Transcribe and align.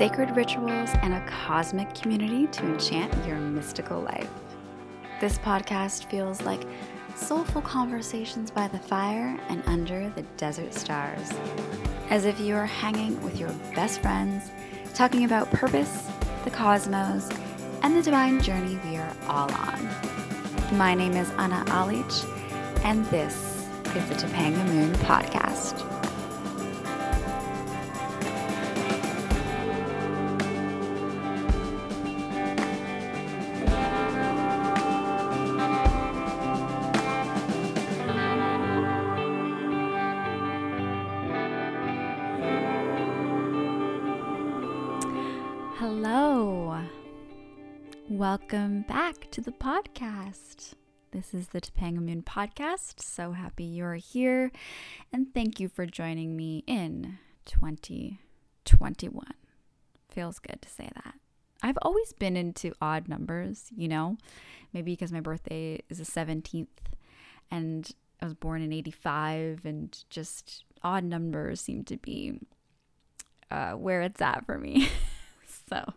sacred 0.00 0.34
rituals, 0.34 0.88
and 1.02 1.12
a 1.12 1.20
cosmic 1.26 1.94
community 1.94 2.46
to 2.46 2.64
enchant 2.64 3.12
your 3.26 3.36
mystical 3.36 4.00
life. 4.00 4.30
This 5.20 5.36
podcast 5.36 6.06
feels 6.06 6.40
like 6.40 6.62
soulful 7.14 7.60
conversations 7.60 8.50
by 8.50 8.66
the 8.68 8.78
fire 8.78 9.38
and 9.50 9.62
under 9.66 10.08
the 10.16 10.22
desert 10.38 10.72
stars. 10.72 11.30
As 12.08 12.24
if 12.24 12.40
you 12.40 12.56
are 12.56 12.64
hanging 12.64 13.22
with 13.22 13.38
your 13.38 13.50
best 13.74 14.00
friends, 14.00 14.50
talking 14.94 15.24
about 15.24 15.50
purpose, 15.50 16.08
the 16.44 16.50
cosmos, 16.50 17.28
and 17.82 17.94
the 17.94 18.00
divine 18.00 18.40
journey 18.40 18.80
we 18.86 18.96
are 18.96 19.14
all 19.28 19.52
on. 19.52 19.86
My 20.78 20.94
name 20.94 21.12
is 21.12 21.28
Anna 21.32 21.62
Alich, 21.66 22.24
and 22.84 23.04
this 23.08 23.66
is 23.94 24.08
the 24.08 24.14
Topanga 24.14 24.64
Moon 24.64 24.94
Podcast. 24.94 25.89
Welcome 48.30 48.82
back 48.82 49.28
to 49.32 49.40
the 49.40 49.50
podcast. 49.50 50.74
This 51.10 51.34
is 51.34 51.48
the 51.48 51.60
Topanga 51.60 51.98
Moon 51.98 52.22
podcast. 52.22 53.00
So 53.00 53.32
happy 53.32 53.64
you're 53.64 53.96
here. 53.96 54.52
And 55.12 55.34
thank 55.34 55.58
you 55.58 55.68
for 55.68 55.84
joining 55.84 56.36
me 56.36 56.62
in 56.68 57.18
2021. 57.46 59.24
Feels 60.12 60.38
good 60.38 60.62
to 60.62 60.68
say 60.68 60.88
that. 60.94 61.14
I've 61.60 61.78
always 61.82 62.12
been 62.12 62.36
into 62.36 62.72
odd 62.80 63.08
numbers, 63.08 63.64
you 63.74 63.88
know, 63.88 64.16
maybe 64.72 64.92
because 64.92 65.10
my 65.10 65.18
birthday 65.18 65.80
is 65.88 65.98
the 65.98 66.04
17th 66.04 66.68
and 67.50 67.90
I 68.20 68.26
was 68.26 68.34
born 68.34 68.62
in 68.62 68.72
85, 68.72 69.64
and 69.64 70.04
just 70.08 70.62
odd 70.84 71.02
numbers 71.02 71.60
seem 71.60 71.82
to 71.82 71.96
be 71.96 72.38
uh, 73.50 73.72
where 73.72 74.02
it's 74.02 74.22
at 74.22 74.46
for 74.46 74.56
me. 74.56 74.88
so 75.68 75.94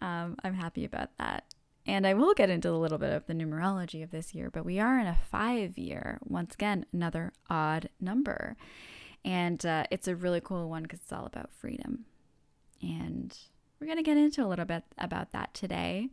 um, 0.00 0.36
I'm 0.42 0.54
happy 0.54 0.84
about 0.84 1.10
that. 1.18 1.44
And 1.86 2.06
I 2.06 2.12
will 2.12 2.34
get 2.34 2.50
into 2.50 2.70
a 2.70 2.76
little 2.76 2.98
bit 2.98 3.12
of 3.12 3.26
the 3.26 3.32
numerology 3.32 4.02
of 4.02 4.10
this 4.10 4.34
year, 4.34 4.50
but 4.50 4.64
we 4.64 4.78
are 4.78 4.98
in 4.98 5.06
a 5.06 5.18
five 5.30 5.78
year, 5.78 6.18
once 6.22 6.54
again, 6.54 6.84
another 6.92 7.32
odd 7.48 7.88
number. 7.98 8.56
And 9.24 9.64
uh, 9.64 9.84
it's 9.90 10.06
a 10.06 10.14
really 10.14 10.40
cool 10.40 10.68
one 10.68 10.82
because 10.82 11.00
it's 11.00 11.12
all 11.12 11.24
about 11.24 11.50
freedom. 11.50 12.04
And 12.82 13.36
we're 13.80 13.86
going 13.86 13.96
to 13.96 14.02
get 14.02 14.18
into 14.18 14.44
a 14.44 14.46
little 14.46 14.64
bit 14.64 14.84
about 14.98 15.32
that 15.32 15.54
today. 15.54 16.10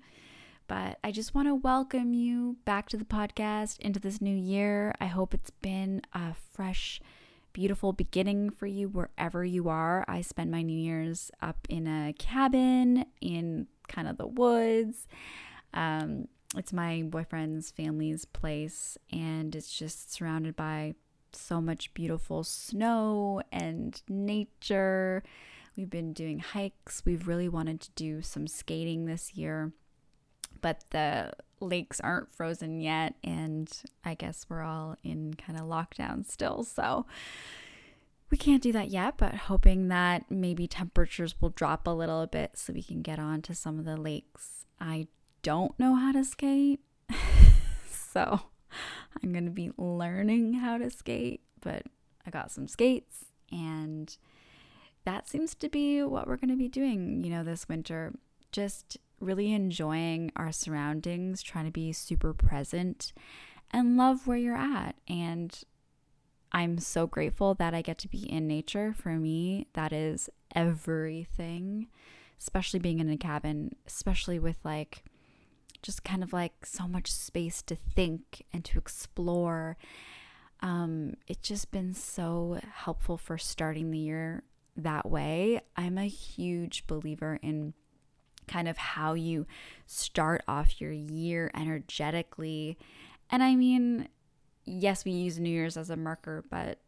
But 0.67 0.97
I 1.03 1.11
just 1.11 1.36
want 1.36 1.47
to 1.47 1.56
welcome 1.56 2.13
you 2.13 2.58
back 2.66 2.89
to 2.89 2.97
the 2.97 3.06
podcast 3.06 3.80
into 3.80 4.00
this 4.00 4.22
new 4.22 4.36
year. 4.36 4.95
I 5.00 5.06
hope 5.06 5.33
it's 5.33 5.52
been 5.52 6.02
a 6.13 6.33
fresh, 6.53 7.00
beautiful 7.53 7.94
beginning 7.94 8.50
for 8.50 8.66
you 8.66 8.88
wherever 8.88 9.45
you 9.45 9.69
are. 9.69 10.06
I 10.08 10.22
spend 10.22 10.52
my 10.52 10.63
New 10.63 10.78
Year's 10.78 11.30
up 11.41 11.67
in 11.69 11.86
a 11.86 12.13
cabin 12.13 13.06
in 13.22 13.67
kind 13.88 14.08
of 14.08 14.17
the 14.17 14.28
woods. 14.28 15.08
Um, 15.73 16.28
it's 16.55 16.73
my 16.73 17.03
boyfriend's 17.03 17.72
family's 17.72 18.25
place, 18.25 18.97
and 19.11 19.55
it's 19.55 19.78
just 19.78 20.14
surrounded 20.14 20.55
by 20.55 20.95
so 21.33 21.59
much 21.59 21.94
beautiful 21.94 22.44
snow 22.44 23.41
and 23.52 24.02
nature. 24.08 25.23
We've 25.75 25.89
been 25.89 26.13
doing 26.13 26.39
hikes. 26.39 27.03
We've 27.06 27.28
really 27.28 27.50
wanted 27.50 27.81
to 27.81 27.91
do 27.95 28.22
some 28.22 28.47
skating 28.47 29.06
this 29.06 29.34
year, 29.35 29.74
but 30.62 30.85
the 30.91 31.34
lakes 31.59 32.00
aren't 32.00 32.34
frozen 32.34 32.79
yet, 32.79 33.16
and 33.24 33.69
I 34.06 34.13
guess 34.13 34.45
we're 34.47 34.63
all 34.63 34.95
in 35.03 35.34
kind 35.34 35.59
of 35.59 35.66
lockdown 35.66 36.25
still. 36.25 36.63
So 36.63 37.06
we 38.30 38.38
can't 38.38 38.63
do 38.63 38.72
that 38.72 38.90
yet, 38.90 39.16
but 39.18 39.36
hoping 39.36 39.88
that 39.90 40.30
maybe 40.30 40.68
temperatures 40.68 41.36
will 41.40 41.50
drop 41.50 41.88
a 41.88 41.91
little 41.91 42.25
bit 42.25 42.52
so 42.56 42.74
we 42.74 42.84
can 42.84 43.02
get 43.02 43.19
on 43.19 43.41
to 43.44 43.53
some 43.56 43.80
of 43.80 43.86
the 43.86 43.97
lakes. 43.97 44.66
I 44.80 45.08
don't 45.41 45.78
know 45.80 45.96
how 45.96 46.12
to 46.12 46.24
skate. 46.24 46.80
so 47.90 48.41
I'm 49.24 49.31
going 49.31 49.46
to 49.46 49.52
be 49.52 49.72
learning 49.78 50.56
how 50.56 50.78
to 50.78 50.90
skate, 50.90 51.41
but 51.62 51.84
I 52.25 52.31
got 52.31 52.52
some 52.52 52.68
skates 52.68 53.25
and 53.52 54.16
that 55.06 55.30
seems 55.30 55.53
to 55.56 55.69
be 55.69 56.02
what 56.02 56.28
we're 56.28 56.38
going 56.38 56.50
to 56.50 56.56
be 56.56 56.68
doing, 56.68 57.24
you 57.24 57.30
know, 57.30 57.44
this 57.44 57.69
winter. 57.69 58.13
Just 58.52 58.97
really 59.19 59.53
enjoying 59.53 60.31
our 60.36 60.52
surroundings, 60.52 61.42
trying 61.42 61.66
to 61.66 61.72
be 61.72 61.94
super 61.94 62.34
present 62.34 63.13
and 63.72 63.97
love 63.97 64.28
where 64.28 64.38
you're 64.38 64.57
at. 64.57 64.96
And 65.07 65.57
I'm 66.55 66.77
so 66.79 67.05
grateful 67.05 67.53
that 67.55 67.73
I 67.73 67.81
get 67.81 67.97
to 67.97 68.07
be 68.07 68.31
in 68.31 68.47
nature. 68.47 68.93
For 68.97 69.09
me, 69.09 69.67
that 69.73 69.91
is 69.91 70.29
everything, 70.55 71.88
especially 72.39 72.79
being 72.79 72.99
in 72.99 73.09
a 73.09 73.17
cabin, 73.17 73.75
especially 73.85 74.39
with 74.39 74.55
like 74.63 75.03
just 75.81 76.05
kind 76.05 76.23
of 76.23 76.31
like 76.31 76.65
so 76.65 76.88
much 76.88 77.11
space 77.11 77.61
to 77.63 77.75
think 77.75 78.45
and 78.53 78.63
to 78.63 78.77
explore. 78.77 79.75
Um, 80.61 81.15
it's 81.27 81.45
just 81.45 81.71
been 81.71 81.94
so 81.94 82.61
helpful 82.73 83.17
for 83.17 83.38
starting 83.38 83.91
the 83.91 83.99
year 83.99 84.44
that 84.77 85.11
way. 85.11 85.59
I'm 85.75 85.97
a 85.97 86.07
huge 86.07 86.88
believer 86.88 87.38
in 87.41 87.73
kind 88.47 88.69
of 88.69 88.77
how 88.77 89.13
you 89.13 89.45
start 89.88 90.41
off 90.47 90.79
your 90.79 90.94
year 90.94 91.51
energetically. 91.53 92.77
And 93.29 93.44
I 93.44 93.55
mean, 93.55 94.07
yes, 94.65 95.05
we 95.05 95.11
use 95.11 95.39
New 95.39 95.49
Year's 95.49 95.77
as 95.77 95.89
a 95.89 95.95
marker, 95.95 96.43
but 96.49 96.79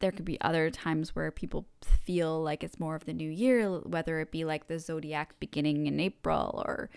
there 0.00 0.12
could 0.12 0.24
be 0.24 0.40
other 0.40 0.70
times 0.70 1.14
where 1.14 1.30
people 1.30 1.66
feel 1.82 2.42
like 2.42 2.62
it's 2.62 2.80
more 2.80 2.94
of 2.94 3.06
the 3.06 3.12
new 3.12 3.30
year, 3.30 3.70
whether 3.80 4.20
it 4.20 4.30
be 4.30 4.44
like 4.44 4.66
the 4.66 4.78
zodiac 4.78 5.38
beginning 5.40 5.86
in 5.86 6.00
April 6.00 6.62
or 6.66 6.90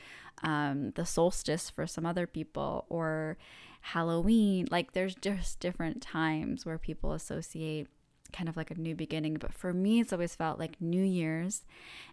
um, 0.44 0.92
the 0.92 1.06
solstice 1.06 1.70
for 1.70 1.88
some 1.88 2.06
other 2.06 2.28
people 2.28 2.86
or 2.90 3.38
Halloween. 3.82 4.68
Like 4.70 4.92
there's 4.92 5.16
just 5.16 5.60
different 5.60 6.02
times 6.02 6.66
where 6.66 6.78
people 6.78 7.14
associate 7.14 7.88
kind 8.34 8.50
of 8.50 8.58
like 8.58 8.72
a 8.72 8.76
new 8.76 8.96
beginning. 8.96 9.36
But 9.36 9.54
for 9.54 9.74
me, 9.74 10.00
it's 10.00 10.12
always 10.12 10.36
felt 10.36 10.60
like 10.60 10.82
New 10.82 11.04
Year's. 11.04 11.64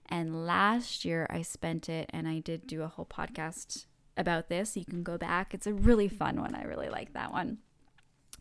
And 0.08 0.46
last 0.46 1.04
year 1.04 1.26
I 1.30 1.42
spent 1.42 1.88
it 1.88 2.08
and 2.12 2.28
I 2.28 2.38
did 2.38 2.66
do 2.66 2.82
a 2.82 2.88
whole 2.88 3.06
podcast 3.06 3.86
about 4.16 4.48
this. 4.48 4.76
You 4.76 4.84
can 4.84 5.02
go 5.02 5.18
back. 5.18 5.54
It's 5.54 5.66
a 5.66 5.74
really 5.74 6.08
fun 6.08 6.40
one. 6.40 6.54
I 6.54 6.62
really 6.62 6.88
like 6.88 7.14
that 7.14 7.32
one. 7.32 7.58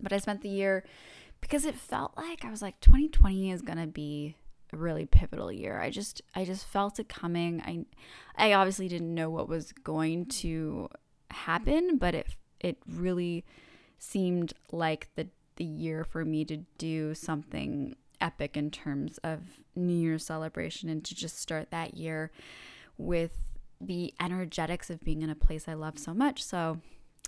But 0.01 0.13
I 0.13 0.17
spent 0.17 0.41
the 0.41 0.49
year 0.49 0.83
because 1.41 1.65
it 1.65 1.75
felt 1.75 2.13
like 2.15 2.45
I 2.45 2.51
was 2.51 2.61
like 2.61 2.79
2020 2.79 3.51
is 3.51 3.61
going 3.61 3.77
to 3.77 3.87
be 3.87 4.35
a 4.71 4.77
really 4.77 5.05
pivotal 5.05 5.51
year. 5.51 5.79
I 5.79 5.89
just 5.89 6.21
I 6.33 6.45
just 6.45 6.65
felt 6.65 6.99
it 6.99 7.09
coming. 7.09 7.61
I 7.61 7.85
I 8.35 8.53
obviously 8.53 8.87
didn't 8.87 9.13
know 9.13 9.29
what 9.29 9.49
was 9.49 9.71
going 9.71 10.25
to 10.27 10.89
happen, 11.31 11.97
but 11.97 12.15
it 12.15 12.27
it 12.59 12.77
really 12.87 13.45
seemed 13.99 14.53
like 14.71 15.09
the 15.15 15.27
the 15.55 15.65
year 15.65 16.03
for 16.03 16.25
me 16.25 16.43
to 16.45 16.57
do 16.77 17.13
something 17.13 17.95
epic 18.19 18.57
in 18.57 18.71
terms 18.71 19.19
of 19.19 19.41
New 19.75 19.93
Year's 19.93 20.25
celebration 20.25 20.89
and 20.89 21.03
to 21.03 21.13
just 21.13 21.37
start 21.37 21.69
that 21.71 21.95
year 21.95 22.31
with 22.97 23.37
the 23.79 24.13
energetics 24.19 24.89
of 24.89 25.03
being 25.03 25.21
in 25.21 25.29
a 25.29 25.35
place 25.35 25.67
I 25.67 25.73
love 25.73 25.99
so 25.99 26.13
much. 26.13 26.43
So 26.43 26.79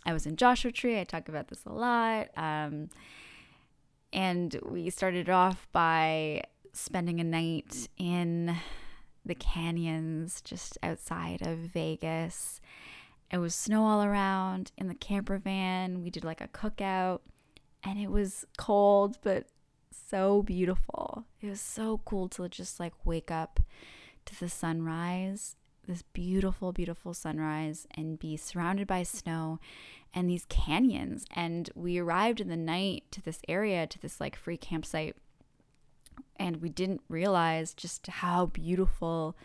I 0.06 0.14
was 0.14 0.26
in 0.26 0.36
Joshua 0.36 0.72
Tree. 0.72 1.00
I 1.00 1.04
talk 1.04 1.30
about 1.30 1.48
this 1.48 1.66
a 1.66 1.72
lot. 1.72 2.30
Um, 2.38 2.90
and 4.14 4.60
we 4.64 4.90
started 4.90 5.30
off 5.30 5.68
by 5.72 6.44
spending 6.74 7.20
a 7.20 7.24
night 7.24 7.88
in 7.98 8.56
the 9.26 9.36
canyons 9.36 10.42
just 10.42 10.78
outside 10.84 11.42
of 11.42 11.58
Vegas. 11.58 12.62
It 13.32 13.40
was 13.40 13.56
snow 13.56 13.86
all 13.86 14.04
around 14.04 14.72
in 14.78 14.88
the 14.88 14.96
camper 14.96 15.38
van. 15.38 16.04
We 16.04 16.10
did 16.10 16.24
like 16.24 16.42
a 16.42 16.48
cookout 16.48 17.22
and 17.84 18.00
it 18.00 18.12
was 18.12 18.46
cold, 18.58 19.18
but 19.24 19.48
so 19.92 20.44
beautiful. 20.44 21.26
It 21.42 21.48
was 21.48 21.62
so 21.62 22.02
cool 22.06 22.30
to 22.30 22.48
just 22.50 22.80
like 22.80 22.94
wake 23.06 23.32
up 23.32 23.60
to 24.26 24.40
the 24.40 24.50
sunrise, 24.50 25.56
this 25.88 26.02
beautiful, 26.02 26.72
beautiful 26.72 27.14
sunrise, 27.14 27.88
and 27.96 28.20
be 28.20 28.38
surrounded 28.38 28.88
by 28.88 29.04
snow 29.04 29.60
and 30.14 30.30
these 30.30 30.46
canyons. 30.50 31.26
And 31.36 31.70
we 31.76 31.98
arrived 31.98 32.40
in 32.40 32.48
the 32.48 32.56
night 32.56 33.04
to 33.12 33.22
this 33.22 33.40
area, 33.48 33.86
to 33.88 34.00
this 34.00 34.20
like 34.20 34.36
free 34.36 34.58
campsite, 34.58 35.16
and 36.38 36.58
we 36.58 36.70
didn't 36.70 37.02
realize 37.10 37.74
just 37.74 38.08
how 38.08 38.48
beautiful 38.48 39.36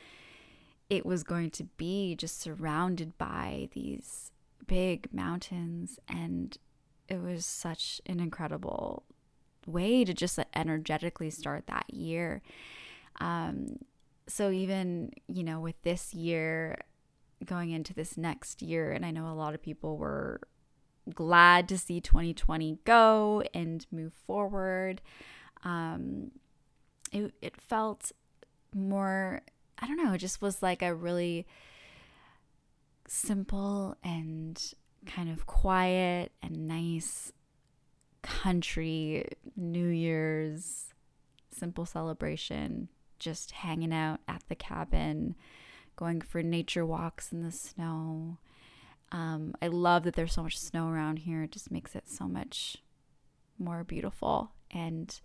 it 0.89 1.07
was 1.07 1.23
going 1.23 1.51
to 1.51 1.65
be, 1.77 2.17
just 2.17 2.41
surrounded 2.41 3.17
by 3.17 3.69
these 3.73 4.33
big 4.67 5.09
mountains. 5.13 5.99
And 6.09 6.57
it 7.09 7.21
was 7.21 7.47
such 7.47 8.01
an 8.07 8.21
incredible 8.21 9.05
way 9.67 10.05
to 10.05 10.15
just 10.15 10.39
energetically 10.55 11.31
start 11.31 11.67
that 11.67 11.93
year. 11.93 12.43
Um, 13.21 13.77
so 14.31 14.51
even, 14.51 15.13
you 15.29 15.43
know, 15.43 15.61
with 15.61 15.81
this 15.83 16.15
year 16.15 16.79
going 17.45 17.71
into 17.71 17.95
this 17.95 18.17
next 18.17 18.63
year, 18.63 18.93
and 18.93 19.05
I 19.05 19.11
know 19.11 19.31
a 19.31 19.35
lot 19.35 19.55
of 19.55 19.63
people 19.63 19.97
were 19.97 20.41
glad 21.15 21.69
to 21.69 21.79
see 21.79 22.01
2020 22.01 22.79
go 22.85 23.43
and 23.55 23.87
move 23.91 24.13
forward. 24.13 25.01
Um, 25.65 26.33
it, 27.13 27.35
it 27.43 27.61
felt 27.61 28.13
more, 28.75 29.43
I 29.79 29.87
don't 29.87 29.97
know, 29.97 30.13
it 30.13 30.19
just 30.19 30.41
was 30.41 30.63
like 30.63 30.83
a 30.83 30.95
really 30.95 31.47
simple 33.09 33.97
and 34.05 34.75
kind 35.07 35.29
of 35.31 35.47
quiet 35.47 36.31
and 36.43 36.69
nice 36.69 37.33
country 38.23 39.27
New 39.57 39.89
Year's 39.89 40.95
simple 41.51 41.87
celebration, 41.87 42.89
just 43.21 43.53
hanging 43.53 43.93
out 43.93 44.21
at 44.27 44.43
the 44.49 44.55
cabin, 44.55 45.37
going 45.97 46.21
for 46.21 46.43
nature 46.43 46.85
walks 46.85 47.33
in 47.33 47.43
the 47.43 47.53
snow. 47.53 48.39
Um, 49.13 49.55
I 49.61 49.69
love 49.69 50.05
that 50.05 50.15
there's 50.15 50.33
so 50.33 50.43
much 50.43 50.59
snow 50.59 50.89
around 50.89 51.21
here. 51.21 51.43
It 51.43 51.53
just 51.53 51.71
makes 51.71 51.95
it 51.95 52.09
so 52.09 52.27
much 52.27 52.79
more 53.59 53.85
beautiful 53.85 54.53
and 54.71 55.21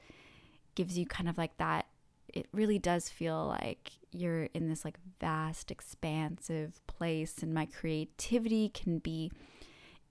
gives 0.76 0.98
you 0.98 1.06
kind 1.06 1.30
of 1.30 1.38
like 1.38 1.58
that. 1.58 1.88
It 2.34 2.48
really 2.52 2.80
does 2.80 3.10
feel 3.10 3.48
like 3.48 3.92
you're 4.12 4.46
in 4.54 4.68
this 4.70 4.84
like 4.84 4.98
vast, 5.20 5.72
expansive 5.72 6.82
place, 6.88 7.42
and 7.42 7.54
my 7.54 7.66
creativity 7.66 8.70
can 8.70 9.00
be 9.00 9.32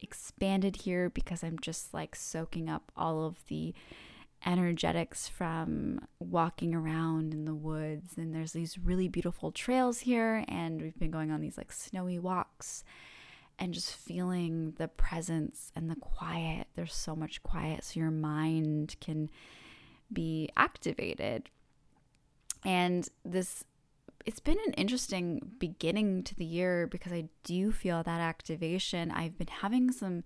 expanded 0.01 0.77
here 0.77 1.11
because 1.11 1.43
I'm 1.43 1.59
just 1.59 1.93
like 1.93 2.15
soaking 2.15 2.69
up 2.69 2.93
all 2.97 3.25
of 3.25 3.45
the 3.49 3.75
energetics 4.47 5.29
from 5.29 6.01
walking 6.19 6.75
around 6.75 7.33
in 7.33 7.45
the 7.45 7.55
woods. 7.55 8.17
And 8.17 8.35
there's 8.35 8.53
these 8.53 8.79
really 8.79 9.09
beautiful 9.09 9.53
trails 9.53 10.01
here 10.01 10.45
and 10.49 10.81
we've 10.81 10.99
been 10.99 11.11
going 11.11 11.31
on 11.31 11.41
these 11.41 11.57
like 11.57 11.73
snowy 11.73 12.19
walks 12.19 12.85
and 13.59 13.73
just 13.73 13.95
feeling 13.95 14.75
the 14.79 14.89
presence 14.89 15.73
and 15.75 15.91
the 15.91 15.97
quiet. 15.97 16.67
There's 16.75 16.95
so 16.95 17.15
much 17.15 17.43
quiet 17.43 17.85
so 17.85 18.01
your 18.01 18.11
mind 18.11 18.97
can 19.01 19.31
be 20.13 20.49
activated. 20.57 21.49
And 22.65 23.09
this 23.25 23.65
it's 24.27 24.41
been 24.41 24.59
an 24.67 24.73
interesting 24.73 25.53
beginning 25.59 26.23
to 26.23 26.35
the 26.35 26.47
year 26.47 26.87
because 26.87 27.13
I 27.13 27.29
do 27.43 27.71
feel 27.71 28.03
that 28.03 28.21
activation. 28.21 29.11
I've 29.11 29.37
been 29.37 29.49
having 29.49 29.93
some 29.93 30.25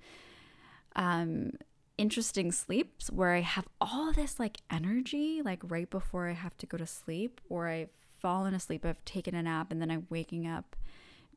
um, 0.94 1.52
interesting 1.98 2.52
sleeps 2.52 3.10
where 3.10 3.34
I 3.34 3.40
have 3.40 3.66
all 3.80 4.12
this 4.12 4.38
like 4.38 4.58
energy, 4.70 5.42
like 5.44 5.60
right 5.64 5.90
before 5.90 6.28
I 6.28 6.32
have 6.32 6.56
to 6.58 6.66
go 6.66 6.78
to 6.78 6.86
sleep, 6.86 7.40
or 7.48 7.68
I've 7.68 7.90
fallen 8.20 8.54
asleep, 8.54 8.84
I've 8.84 9.04
taken 9.04 9.34
a 9.34 9.42
nap, 9.42 9.70
and 9.70 9.82
then 9.82 9.90
I'm 9.90 10.06
waking 10.08 10.46
up 10.46 10.76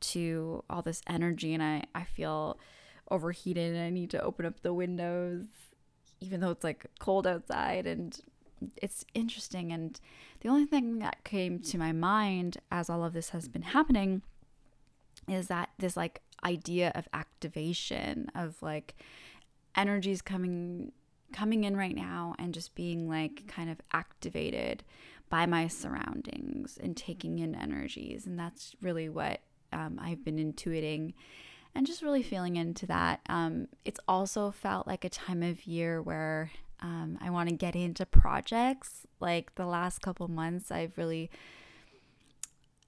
to 0.00 0.64
all 0.68 0.82
this 0.82 1.02
energy 1.06 1.54
and 1.54 1.62
I, 1.62 1.84
I 1.94 2.04
feel 2.04 2.58
overheated 3.10 3.74
and 3.74 3.84
I 3.84 3.90
need 3.90 4.10
to 4.10 4.22
open 4.22 4.46
up 4.46 4.62
the 4.62 4.74
windows, 4.74 5.44
even 6.20 6.40
though 6.40 6.50
it's 6.50 6.64
like 6.64 6.86
cold 6.98 7.26
outside. 7.26 7.86
And 7.86 8.18
it's 8.76 9.04
interesting. 9.14 9.72
And 9.72 10.00
the 10.40 10.48
only 10.48 10.64
thing 10.64 10.98
that 11.00 11.24
came 11.24 11.60
to 11.60 11.78
my 11.78 11.92
mind 11.92 12.58
as 12.70 12.90
all 12.90 13.04
of 13.04 13.12
this 13.12 13.30
has 13.30 13.48
been 13.48 13.62
happening 13.62 14.22
is 15.28 15.46
that 15.48 15.70
this 15.78 15.96
like 15.96 16.20
idea 16.44 16.90
of 16.94 17.06
activation 17.12 18.28
of 18.34 18.60
like 18.60 18.96
energies 19.76 20.22
coming 20.22 20.92
coming 21.32 21.64
in 21.64 21.76
right 21.76 21.96
now 21.96 22.34
and 22.38 22.52
just 22.52 22.74
being 22.74 23.08
like 23.08 23.46
kind 23.48 23.70
of 23.70 23.80
activated 23.92 24.82
by 25.30 25.46
my 25.46 25.66
surroundings 25.66 26.78
and 26.82 26.94
taking 26.94 27.38
in 27.38 27.54
energies 27.54 28.26
and 28.26 28.38
that's 28.38 28.76
really 28.82 29.08
what 29.08 29.40
um, 29.72 29.98
i've 30.02 30.22
been 30.24 30.36
intuiting 30.36 31.14
and 31.74 31.86
just 31.86 32.02
really 32.02 32.22
feeling 32.22 32.56
into 32.56 32.84
that 32.84 33.20
um, 33.30 33.66
it's 33.86 34.00
also 34.06 34.50
felt 34.50 34.86
like 34.86 35.06
a 35.06 35.08
time 35.08 35.42
of 35.42 35.66
year 35.66 36.02
where 36.02 36.50
um, 36.82 37.16
I 37.20 37.30
want 37.30 37.48
to 37.48 37.54
get 37.54 37.76
into 37.76 38.04
projects. 38.04 39.06
Like 39.20 39.54
the 39.54 39.66
last 39.66 40.00
couple 40.02 40.28
months, 40.28 40.70
I've 40.70 40.98
really, 40.98 41.30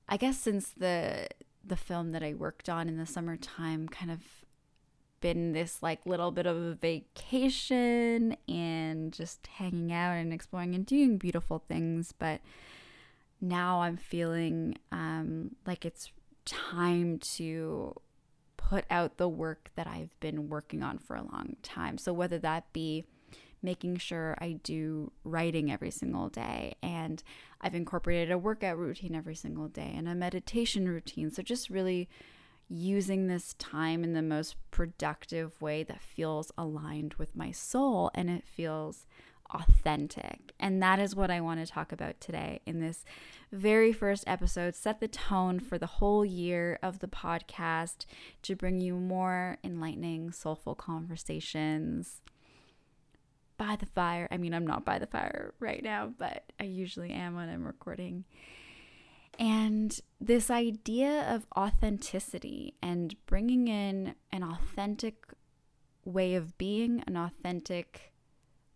I 0.09 0.17
guess, 0.17 0.39
since 0.39 0.71
the 0.71 1.29
the 1.67 1.77
film 1.77 2.11
that 2.11 2.23
I 2.23 2.35
worked 2.35 2.69
on 2.69 2.89
in 2.89 2.99
the 2.99 3.07
summertime, 3.07 3.89
kind 3.89 4.11
of 4.11 4.21
been 5.25 5.53
this 5.53 5.83
like 5.83 6.05
little 6.05 6.31
bit 6.31 6.45
of 6.45 6.55
a 6.55 6.75
vacation 6.75 8.37
and 8.47 9.11
just 9.11 9.47
hanging 9.47 9.91
out 9.91 10.13
and 10.13 10.35
exploring 10.35 10.75
and 10.75 10.85
doing 10.85 11.17
beautiful 11.17 11.65
things. 11.67 12.13
But 12.13 12.43
now 13.41 13.81
I'm 13.81 13.97
feeling 13.97 14.77
um, 14.93 15.57
like 15.67 15.87
it's 15.87 16.13
time 16.45 17.21
to 17.37 17.95
put 18.59 18.85
out 18.91 19.17
the 19.17 19.27
work 19.27 19.71
that 19.77 19.87
I've 19.87 20.15
been 20.21 20.51
working 20.51 20.83
on 20.83 20.99
for 20.99 21.17
a 21.17 21.23
long 21.23 21.57
time. 21.63 21.97
So 21.97 22.13
whether 22.13 22.39
that 22.41 22.71
be 22.75 23.07
making 23.63 23.97
sure 23.97 24.37
I 24.43 24.61
do 24.63 25.11
writing 25.25 25.73
every 25.73 25.91
single 25.91 26.29
day. 26.29 26.75
And 26.83 27.23
I've 27.63 27.75
incorporated 27.75 28.31
a 28.31 28.37
workout 28.37 28.77
routine 28.77 29.15
every 29.15 29.37
single 29.37 29.69
day 29.69 29.91
and 29.97 30.07
a 30.07 30.15
meditation 30.15 30.87
routine. 30.87 31.31
So 31.31 31.41
just 31.41 31.71
really 31.71 32.11
using 32.69 33.27
this 33.27 33.55
time 33.55 34.03
in 34.03 34.15
the 34.15 34.23
most 34.23 34.57
productive 34.71 35.61
way 35.61 35.83
that 35.83 36.03
feels 36.03 36.51
aligned 36.57 37.15
with 37.15 37.37
my 37.37 37.51
soul 37.51 38.11
and 38.15 38.31
it 38.31 38.45
feels 38.47 39.07
authentic. 39.51 40.53
And 40.59 40.83
that 40.83 40.99
is 40.99 41.15
what 41.15 41.31
I 41.31 41.41
want 41.41 41.65
to 41.65 41.71
talk 41.71 41.93
about 41.93 42.21
today 42.21 42.61
in 42.67 42.81
this 42.81 43.05
very 43.53 43.93
first 43.93 44.25
episode. 44.27 44.75
Set 44.75 45.01
the 45.01 45.09
tone 45.09 45.61
for 45.61 45.79
the 45.79 45.87
whole 45.87 46.25
year 46.25 46.79
of 46.83 46.99
the 46.99 47.09
podcast 47.09 48.07
to 48.43 48.57
bring 48.57 48.81
you 48.81 48.95
more 48.95 49.59
enlightening, 49.63 50.33
soulful 50.33 50.75
conversations 50.75 52.23
by 53.57 53.77
the 53.77 53.87
fire. 53.87 54.29
I 54.31 54.37
mean, 54.37 54.55
I'm 54.55 54.67
not 54.67 54.85
by 54.85 54.99
the 54.99 55.07
fire 55.07 55.55
right 55.61 55.83
now, 55.83 56.13
but 56.19 56.53
I 56.59 56.65
usually 56.65 57.11
am 57.11 57.37
when 57.37 57.49
I'm 57.49 57.65
recording. 57.65 58.25
And 59.39 59.99
this 60.21 60.51
idea 60.51 61.35
of 61.35 61.47
authenticity 61.57 62.75
and 62.83 63.15
bringing 63.27 63.69
in 63.69 64.15
an 64.33 64.43
authentic 64.43 65.27
way 66.05 66.35
of 66.35 66.57
being, 66.59 67.03
an 67.07 67.17
authentic 67.17 68.13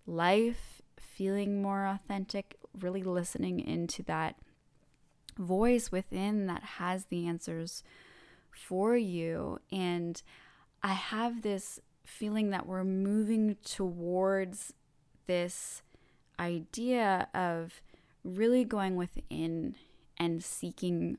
life, 0.07 0.83
feeling 0.99 1.63
more 1.63 1.87
authentic, 1.87 2.57
really 2.79 3.03
listening 3.03 3.61
into 3.61 4.03
that 4.05 4.37
voice 5.37 5.93
within 5.93 6.47
that 6.47 6.63
has 6.63 7.07
the 7.07 7.27
answers 7.27 7.83
for 8.51 8.97
you. 8.97 9.59
And 9.71 10.21
I 10.83 10.95
have 10.95 11.43
this 11.43 11.81
feeling 12.05 12.51
that 12.51 12.67
we're 12.67 12.85
moving 12.85 13.57
towards 13.65 14.73
this 15.27 15.83
idea 16.41 17.29
of 17.35 17.83
really 18.25 18.65
going 18.65 18.97
within 18.97 19.75
and 20.19 20.43
seeking 20.43 21.19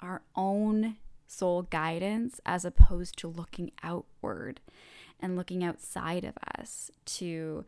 our 0.00 0.22
own 0.36 0.96
soul 1.26 1.62
guidance 1.62 2.40
as 2.44 2.64
opposed 2.64 3.18
to 3.18 3.28
looking 3.28 3.72
outward 3.82 4.60
and 5.20 5.36
looking 5.36 5.64
outside 5.64 6.24
of 6.24 6.34
us 6.58 6.90
to 7.06 7.64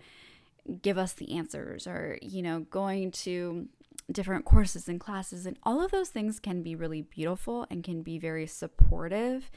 give 0.82 0.98
us 0.98 1.12
the 1.12 1.36
answers 1.36 1.86
or 1.86 2.18
you 2.20 2.42
know 2.42 2.60
going 2.70 3.10
to 3.10 3.68
different 4.10 4.44
courses 4.44 4.88
and 4.88 5.00
classes. 5.00 5.46
And 5.46 5.58
all 5.62 5.84
of 5.84 5.90
those 5.90 6.10
things 6.10 6.38
can 6.38 6.62
be 6.62 6.74
really 6.74 7.02
beautiful 7.02 7.66
and 7.70 7.82
can 7.82 8.02
be 8.02 8.18
very 8.18 8.46
supportive 8.46 9.50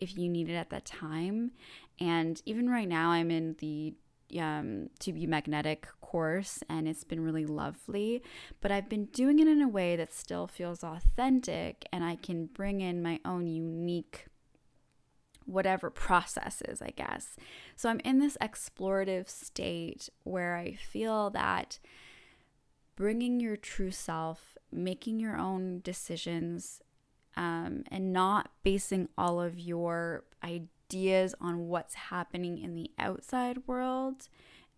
if 0.00 0.16
you 0.16 0.28
need 0.28 0.48
it 0.48 0.54
at 0.54 0.70
that 0.70 0.84
time. 0.84 1.52
And 1.98 2.40
even 2.44 2.68
right 2.68 2.88
now, 2.88 3.10
I'm 3.10 3.30
in 3.30 3.56
the 3.58 3.94
um, 4.38 4.90
to 5.00 5.12
be 5.12 5.26
magnetic 5.26 5.88
course 6.00 6.62
and 6.68 6.88
it's 6.88 7.04
been 7.04 7.20
really 7.20 7.46
lovely. 7.46 8.22
But 8.60 8.70
I've 8.72 8.88
been 8.88 9.06
doing 9.06 9.38
it 9.38 9.48
in 9.48 9.62
a 9.62 9.68
way 9.68 9.96
that 9.96 10.12
still 10.12 10.46
feels 10.46 10.82
authentic 10.82 11.86
and 11.92 12.04
I 12.04 12.16
can 12.16 12.46
bring 12.46 12.80
in 12.80 13.02
my 13.02 13.20
own 13.24 13.46
unique 13.46 14.26
whatever 15.44 15.90
processes, 15.90 16.82
I 16.82 16.90
guess. 16.90 17.36
So 17.76 17.88
I'm 17.88 18.00
in 18.00 18.18
this 18.18 18.36
explorative 18.40 19.28
state 19.28 20.08
where 20.24 20.56
I 20.56 20.74
feel 20.74 21.30
that 21.30 21.78
bringing 22.96 23.40
your 23.40 23.56
true 23.56 23.92
self, 23.92 24.56
making 24.72 25.20
your 25.20 25.36
own 25.36 25.80
decisions, 25.84 26.82
um, 27.36 27.84
and 27.90 28.12
not 28.12 28.50
basing 28.62 29.08
all 29.16 29.40
of 29.40 29.58
your 29.58 30.24
ideas 30.42 30.70
ideas 30.88 31.34
on 31.40 31.68
what's 31.68 31.94
happening 31.94 32.58
in 32.58 32.74
the 32.74 32.90
outside 32.98 33.58
world 33.66 34.28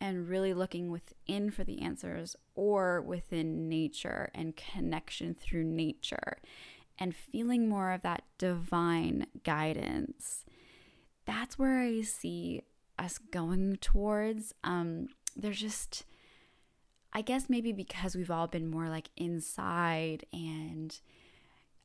and 0.00 0.28
really 0.28 0.54
looking 0.54 0.90
within 0.90 1.50
for 1.50 1.64
the 1.64 1.82
answers 1.82 2.36
or 2.54 3.00
within 3.00 3.68
nature 3.68 4.30
and 4.34 4.56
connection 4.56 5.34
through 5.34 5.64
nature 5.64 6.38
and 6.98 7.14
feeling 7.14 7.68
more 7.68 7.92
of 7.92 8.02
that 8.02 8.22
divine 8.38 9.26
guidance. 9.44 10.44
That's 11.26 11.58
where 11.58 11.80
I 11.80 12.02
see 12.02 12.62
us 12.98 13.18
going 13.18 13.76
towards. 13.76 14.54
Um, 14.64 15.08
there's 15.36 15.60
just, 15.60 16.04
I 17.12 17.20
guess 17.20 17.48
maybe 17.48 17.72
because 17.72 18.16
we've 18.16 18.30
all 18.30 18.46
been 18.46 18.68
more 18.68 18.88
like 18.88 19.10
inside 19.16 20.24
and 20.32 20.98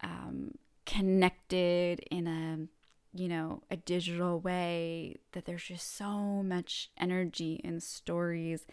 um, 0.02 0.52
connected 0.86 2.00
in 2.12 2.28
a 2.28 2.83
you 3.14 3.28
know 3.28 3.62
a 3.70 3.78
digital 3.78 4.40
way 4.40 5.18
that 5.34 5.46
there's 5.46 5.64
just 5.64 5.96
so 5.96 6.44
much 6.44 6.90
energy 6.98 7.62
in 7.64 7.80
stories. 7.80 8.66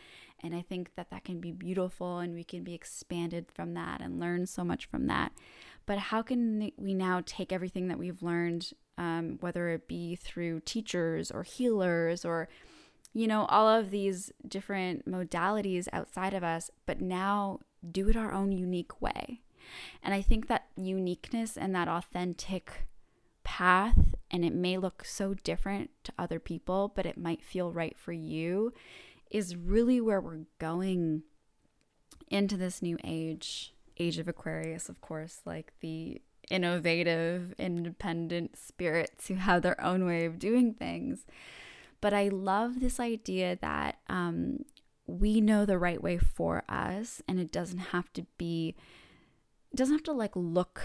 And 0.43 0.55
i 0.55 0.63
think 0.63 0.95
that 0.97 1.11
that 1.11 1.25
can 1.25 1.39
be 1.39 1.53
beautiful 1.53 2.19
and 2.19 2.35
we 2.35 2.45
can 2.45 2.65
be 2.65 2.75
expanded 2.75 3.47
from 3.53 3.75
that 3.75 4.01
and 4.01 4.19
learn 4.19 4.47
so 4.47 4.65
much 4.65 4.87
from 4.87 5.07
that. 5.07 5.33
But 5.87 5.99
how 5.99 6.23
can 6.23 6.71
we 6.79 6.95
now 6.95 7.23
take 7.25 7.53
everything 7.53 7.89
that 7.89 7.99
we've 7.99 8.23
learned 8.23 8.73
um, 8.97 9.39
whether 9.41 9.69
it 9.71 9.89
be 9.89 10.17
through 10.17 10.61
teachers 10.61 11.31
or 11.31 11.43
healers 11.43 12.25
or 12.25 12.49
you 13.13 13.27
know 13.27 13.45
all 13.47 13.69
of 13.69 13.91
these 13.91 14.33
different 14.47 15.11
modalities 15.11 15.89
outside 15.93 16.33
of 16.33 16.45
us 16.45 16.71
but 16.87 17.01
now 17.01 17.59
do 17.89 18.09
it 18.09 18.17
our 18.17 18.33
own 18.33 18.53
unique 18.53 19.01
way? 19.01 19.41
And 20.03 20.15
I 20.15 20.23
think 20.23 20.49
that 20.49 20.67
uniqueness 20.77 21.57
and 21.57 21.75
that 21.75 21.89
authentic 21.89 22.87
path, 23.61 24.15
and 24.31 24.43
it 24.43 24.55
may 24.55 24.79
look 24.79 25.05
so 25.05 25.35
different 25.35 25.91
to 26.03 26.13
other 26.19 26.41
people, 26.41 26.91
but 26.97 27.05
it 27.05 27.19
might 27.19 27.45
feel 27.45 27.71
right 27.71 27.95
for 27.99 28.13
you, 28.13 28.73
is 29.31 29.55
really 29.55 30.01
where 30.01 30.19
we're 30.19 30.47
going 30.59 31.23
into 32.29 32.57
this 32.57 32.81
new 32.81 32.97
age, 33.05 33.75
age 33.99 34.17
of 34.17 34.27
Aquarius, 34.27 34.89
of 34.89 35.03
course, 35.03 35.43
like 35.45 35.75
the 35.81 36.23
innovative, 36.51 37.53
independent 37.59 38.57
spirits 38.57 39.29
who 39.29 39.35
have 39.35 39.61
their 39.61 39.79
own 39.85 40.07
way 40.07 40.25
of 40.25 40.39
doing 40.39 40.73
things. 40.73 41.27
But 42.01 42.15
I 42.15 42.29
love 42.29 42.81
this 42.81 42.99
idea 42.99 43.59
that 43.61 43.99
um, 44.09 44.65
we 45.07 45.43
know 45.43 45.67
the 45.67 45.77
right 45.77 46.03
way 46.03 46.17
for 46.17 46.65
us, 46.67 47.21
and 47.29 47.39
it 47.39 47.53
doesn't 47.53 47.79
have 47.79 48.11
to 48.15 48.25
be 48.39 48.75
it 49.71 49.77
doesn't 49.77 49.97
have 49.97 50.03
to 50.05 50.13
like 50.13 50.35
look 50.35 50.83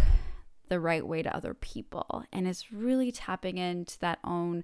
the 0.69 0.79
right 0.79 1.05
way 1.05 1.21
to 1.21 1.35
other 1.35 1.53
people. 1.53 2.23
And 2.31 2.47
it's 2.47 2.71
really 2.71 3.11
tapping 3.11 3.57
into 3.57 3.99
that 3.99 4.19
own 4.23 4.63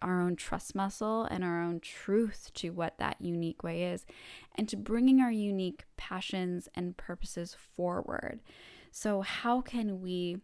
our 0.00 0.20
own 0.20 0.34
trust 0.34 0.74
muscle 0.74 1.24
and 1.24 1.44
our 1.44 1.62
own 1.62 1.78
truth 1.78 2.50
to 2.54 2.70
what 2.70 2.98
that 2.98 3.16
unique 3.20 3.62
way 3.62 3.84
is 3.84 4.04
and 4.56 4.68
to 4.68 4.76
bringing 4.76 5.20
our 5.20 5.30
unique 5.30 5.84
passions 5.96 6.68
and 6.74 6.96
purposes 6.96 7.56
forward. 7.76 8.40
So 8.90 9.20
how 9.20 9.60
can 9.60 10.00
we 10.00 10.38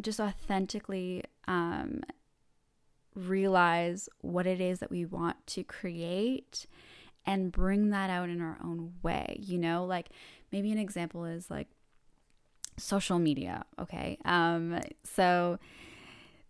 just 0.00 0.20
authentically 0.20 1.24
um, 1.48 2.02
realize 3.14 4.08
what 4.20 4.46
it 4.46 4.60
is 4.60 4.78
that 4.78 4.90
we 4.90 5.04
want 5.04 5.44
to 5.48 5.64
create 5.64 6.66
and 7.26 7.52
bring 7.52 7.90
that 7.90 8.10
out 8.10 8.28
in 8.28 8.40
our 8.40 8.58
own 8.62 8.92
way 9.02 9.38
you 9.40 9.58
know? 9.58 9.84
Like 9.84 10.10
maybe 10.52 10.70
an 10.70 10.78
example 10.78 11.24
is 11.24 11.50
like 11.50 11.68
social 12.80 13.18
media. 13.18 13.64
Okay. 13.78 14.18
Um, 14.24 14.80
so 15.04 15.58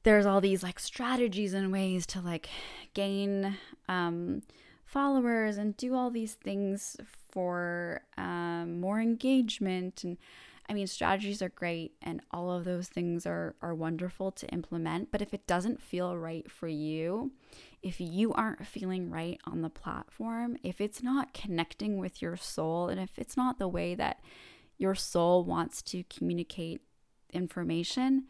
there's 0.02 0.26
all 0.26 0.40
these 0.40 0.62
like 0.62 0.78
strategies 0.78 1.54
and 1.54 1.72
ways 1.72 2.06
to 2.06 2.20
like 2.20 2.49
gain 2.94 3.56
um, 3.88 4.42
followers 4.84 5.56
and 5.56 5.76
do 5.76 5.94
all 5.94 6.10
these 6.10 6.34
things 6.34 6.96
for 7.30 8.02
um, 8.16 8.80
more 8.80 9.00
engagement 9.00 10.02
and 10.04 10.16
I 10.68 10.72
mean 10.72 10.87
strategies 10.87 11.42
are 11.42 11.49
great 11.49 11.92
and 12.00 12.20
all 12.30 12.52
of 12.52 12.64
those 12.64 12.88
things 12.88 13.26
are 13.26 13.54
are 13.60 13.75
wonderful 13.75 14.30
to 14.32 14.46
implement 14.49 15.10
but 15.10 15.22
if 15.22 15.34
it 15.34 15.46
doesn't 15.46 15.82
feel 15.82 16.16
right 16.16 16.50
for 16.50 16.68
you 16.68 17.32
if 17.82 18.00
you 18.00 18.32
aren't 18.32 18.66
feeling 18.66 19.10
right 19.10 19.40
on 19.44 19.62
the 19.62 19.70
platform 19.70 20.56
if 20.62 20.80
it's 20.80 21.02
not 21.02 21.34
connecting 21.34 21.99
with 21.99 22.22
your 22.22 22.37
soul 22.37 22.88
and 22.88 23.00
if 23.00 23.18
it's 23.18 23.37
not 23.37 23.58
the 23.58 23.68
way 23.68 23.94
that 23.94 24.20
your 24.80 24.94
soul 24.94 25.44
wants 25.44 25.82
to 25.82 26.02
communicate 26.04 26.80
information, 27.32 28.25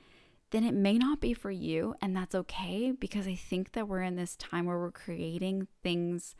then 0.50 0.64
it 0.64 0.75
may 0.75 0.99
not 0.99 1.21
be 1.21 1.33
for 1.33 1.52
you. 1.52 1.95
And 2.02 2.14
that's 2.14 2.35
okay 2.35 2.90
because 2.90 3.28
I 3.28 3.37
think 3.37 3.73
that 3.73 3.87
we're 3.87 4.02
in 4.02 4.16
this 4.16 4.35
time 4.35 4.66
where 4.66 4.78
we're 4.78 4.90
creating 4.90 5.69
things 5.85 6.35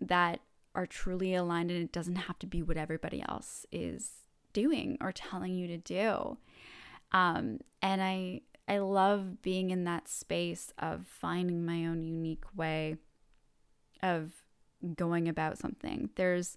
that 0.00 0.40
are 0.74 0.86
truly 0.86 1.36
aligned 1.36 1.70
and 1.70 1.80
it 1.80 1.92
doesn't 1.92 2.16
have 2.16 2.38
to 2.40 2.48
be 2.48 2.62
what 2.62 2.76
everybody 2.76 3.22
else 3.28 3.64
is 3.70 4.10
doing 4.52 4.98
or 5.00 5.12
telling 5.12 5.54
you 5.54 5.68
to 5.68 5.78
do. 5.78 6.36
Um, 7.12 7.60
and 7.80 8.02
I 8.02 8.40
I 8.66 8.78
love 8.78 9.40
being 9.42 9.70
in 9.70 9.84
that 9.84 10.08
space 10.08 10.72
of 10.78 11.06
finding 11.06 11.64
my 11.64 11.86
own 11.86 12.02
unique 12.02 12.44
way 12.56 12.96
of 14.02 14.32
going 14.96 15.28
about 15.28 15.58
something. 15.58 16.10
There's 16.16 16.56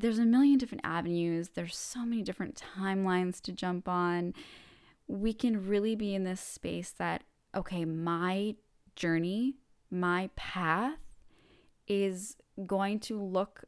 there's 0.00 0.18
a 0.18 0.24
million 0.24 0.58
different 0.58 0.84
avenues, 0.84 1.50
there's 1.50 1.76
so 1.76 2.04
many 2.04 2.22
different 2.22 2.62
timelines 2.76 3.40
to 3.42 3.52
jump 3.52 3.88
on. 3.88 4.34
We 5.06 5.32
can 5.32 5.66
really 5.66 5.94
be 5.94 6.14
in 6.14 6.24
this 6.24 6.40
space 6.40 6.90
that, 6.98 7.24
okay, 7.54 7.84
my 7.84 8.56
journey, 8.96 9.56
my 9.90 10.30
path 10.36 10.98
is 11.86 12.36
going 12.66 13.00
to 13.00 13.20
look 13.20 13.64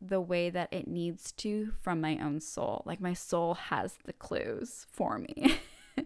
the 0.00 0.20
way 0.20 0.50
that 0.50 0.72
it 0.72 0.86
needs 0.86 1.32
to 1.32 1.72
from 1.80 2.00
my 2.00 2.18
own 2.18 2.40
soul. 2.40 2.82
Like 2.84 3.00
my 3.00 3.14
soul 3.14 3.54
has 3.54 3.96
the 4.04 4.12
clues 4.12 4.86
for 4.90 5.18
me. 5.18 5.58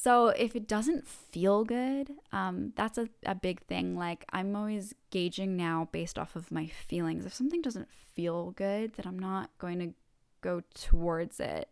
So 0.00 0.28
if 0.28 0.54
it 0.54 0.68
doesn't 0.68 1.08
feel 1.08 1.64
good, 1.64 2.12
um, 2.30 2.72
that's 2.76 2.98
a, 2.98 3.08
a 3.26 3.34
big 3.34 3.62
thing. 3.62 3.96
Like 3.96 4.24
I'm 4.32 4.54
always 4.54 4.94
gauging 5.10 5.56
now 5.56 5.88
based 5.90 6.20
off 6.20 6.36
of 6.36 6.52
my 6.52 6.66
feelings. 6.68 7.26
If 7.26 7.34
something 7.34 7.60
doesn't 7.62 7.88
feel 8.14 8.52
good, 8.52 8.94
that 8.94 9.06
I'm 9.06 9.18
not 9.18 9.50
going 9.58 9.80
to 9.80 9.94
go 10.40 10.62
towards 10.72 11.40
it. 11.40 11.68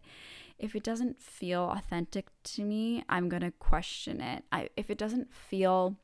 If 0.58 0.74
it 0.74 0.82
doesn't 0.82 1.22
feel 1.22 1.70
authentic 1.70 2.26
to 2.54 2.64
me, 2.64 3.04
I'm 3.08 3.28
going 3.28 3.42
to 3.42 3.52
question 3.52 4.20
it. 4.20 4.42
I, 4.50 4.70
if 4.76 4.90
it 4.90 4.98
doesn't 4.98 5.32
feel 5.32 5.94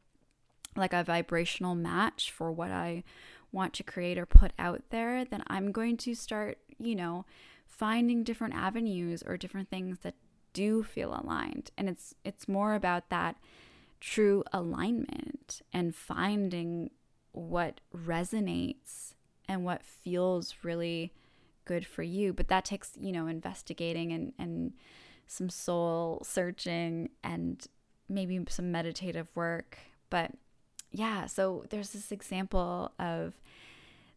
like 0.77 0.93
a 0.93 1.03
vibrational 1.03 1.75
match 1.75 2.31
for 2.31 2.53
what 2.53 2.71
I 2.71 3.03
want 3.51 3.73
to 3.75 3.83
create 3.83 4.17
or 4.17 4.27
put 4.27 4.53
out 4.61 4.83
there, 4.91 5.25
then 5.25 5.43
I'm 5.49 5.73
going 5.73 5.97
to 5.99 6.15
start, 6.15 6.59
you 6.79 6.95
know, 6.95 7.25
finding 7.67 8.23
different 8.23 8.55
avenues 8.55 9.25
or 9.27 9.37
different 9.37 9.71
things 9.71 9.99
that 10.01 10.15
do 10.53 10.83
feel 10.83 11.15
aligned. 11.15 11.71
And 11.77 11.89
it's 11.89 12.15
it's 12.25 12.49
more 12.49 12.75
about 12.75 13.11
that 13.11 13.37
true 14.01 14.43
alignment 14.53 15.63
and 15.73 15.95
finding 15.95 16.91
what 17.33 17.81
resonates 17.97 19.15
and 19.49 19.65
what 19.65 19.83
feels 19.83 20.55
really 20.63 21.13
good 21.65 21.87
for 21.87 22.03
you. 22.03 22.33
But 22.33 22.49
that 22.49 22.65
takes 22.65 22.93
you 23.01 23.13
know 23.13 23.27
investigating 23.27 24.13
and 24.13 24.33
and 24.39 24.73
some 25.27 25.49
soul 25.49 26.23
searching 26.25 27.11
and 27.23 27.67
maybe 28.09 28.41
some 28.49 28.71
meditative 28.73 29.29
work. 29.35 29.79
But 30.11 30.33
yeah 30.95 31.25
so 31.27 31.65
there's 31.71 31.91
this 31.91 32.13
example 32.13 32.93
of 32.99 33.41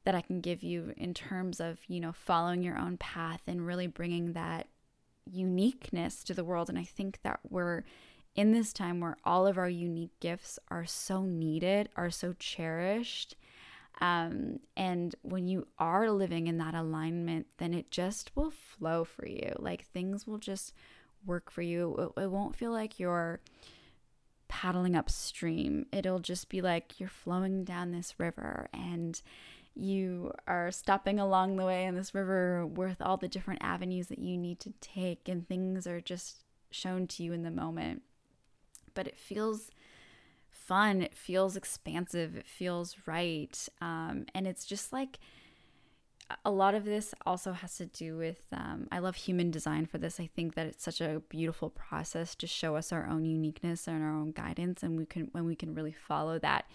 that 0.04 0.14
I 0.14 0.22
can 0.22 0.40
give 0.40 0.62
you 0.62 0.94
in 0.98 1.14
terms 1.14 1.60
of 1.60 1.80
you 1.88 2.00
know 2.00 2.12
following 2.12 2.64
your 2.64 2.78
own 2.78 2.98
path 2.98 3.42
and 3.48 3.66
really 3.66 3.88
bringing 3.88 4.34
that 4.34 4.68
uniqueness 5.26 6.24
to 6.24 6.34
the 6.34 6.44
world. 6.44 6.70
And 6.70 6.78
I 6.78 6.84
think 6.84 7.20
that 7.24 7.40
we're 7.50 7.84
in 8.36 8.52
this 8.52 8.74
time 8.74 9.00
where 9.00 9.18
all 9.24 9.48
of 9.48 9.58
our 9.58 9.70
unique 9.70 10.20
gifts 10.20 10.60
are 10.70 10.86
so 10.86 11.24
needed, 11.24 11.90
are 11.96 12.10
so 12.10 12.34
cherished. 12.34 13.36
Um, 14.02 14.60
and 14.76 15.16
when 15.22 15.48
you 15.48 15.68
are 15.80 16.10
living 16.10 16.48
in 16.48 16.58
that 16.58 16.76
alignment, 16.76 17.48
then 17.58 17.74
it 17.74 17.92
just 17.92 18.36
will 18.36 18.52
flow 18.52 19.06
for 19.06 19.26
you. 19.26 19.54
Like 19.58 19.86
things 19.86 20.28
will 20.28 20.38
just 20.38 20.74
work 21.26 21.50
for 21.50 21.62
you. 21.62 22.14
It, 22.18 22.24
it 22.24 22.32
won't 22.32 22.56
feel 22.56 22.72
like 22.72 23.00
you're 23.00 23.40
paddling 24.48 24.96
upstream. 24.96 25.86
It'll 25.92 26.20
just 26.20 26.50
be 26.50 26.62
like 26.62 27.00
you're 27.00 27.10
flowing 27.10 27.64
down 27.64 27.92
this 27.92 28.20
river 28.20 28.68
and 28.74 29.22
you 29.76 30.32
are 30.48 30.72
stopping 30.72 31.20
along 31.20 31.56
the 31.58 31.66
way 31.66 31.86
in 31.86 31.96
this 31.96 32.16
river 32.16 32.66
with 32.66 33.02
all 33.02 33.18
the 33.18 33.28
different 33.28 33.62
avenues 33.62 34.08
that 34.08 34.20
you 34.20 34.38
need 34.38 34.60
to 34.62 34.74
take, 34.82 35.28
and 35.28 35.48
things 35.48 35.86
are 35.86 36.02
just 36.02 36.44
shown 36.72 37.08
to 37.08 37.24
you 37.24 37.34
in 37.34 37.44
the 37.44 37.52
moment. 37.52 38.02
But 38.94 39.08
it 39.08 39.18
feels 39.18 39.70
fun, 40.50 41.02
it 41.02 41.16
feels 41.16 41.56
expansive, 41.56 42.36
it 42.36 42.48
feels 42.48 42.96
right. 43.06 43.68
Um, 43.82 44.26
and 44.34 44.48
it's 44.48 44.66
just 44.66 44.94
like 44.94 45.20
a 46.44 46.50
lot 46.50 46.74
of 46.74 46.86
this 46.86 47.14
also 47.26 47.54
has 47.54 47.78
to 47.78 47.86
do 47.86 48.18
with 48.18 48.46
um, 48.52 48.88
I 48.92 49.00
love 49.00 49.16
human 49.16 49.52
design 49.52 49.86
for 49.86 49.98
this. 49.98 50.20
I 50.20 50.28
think 50.28 50.56
that 50.56 50.66
it's 50.66 50.84
such 50.84 51.02
a 51.02 51.22
beautiful 51.30 51.70
process 51.70 52.34
to 52.36 52.48
show 52.48 52.76
us 52.76 52.92
our 52.92 53.08
own 53.08 53.26
uniqueness 53.26 53.88
and 53.88 54.04
our 54.04 54.12
own 54.12 54.32
guidance, 54.32 54.82
and 54.82 54.98
we 54.98 55.06
can 55.06 55.30
when 55.34 55.46
we 55.46 55.56
can 55.56 55.76
really 55.76 55.92
follow 55.92 56.40
that 56.40 56.66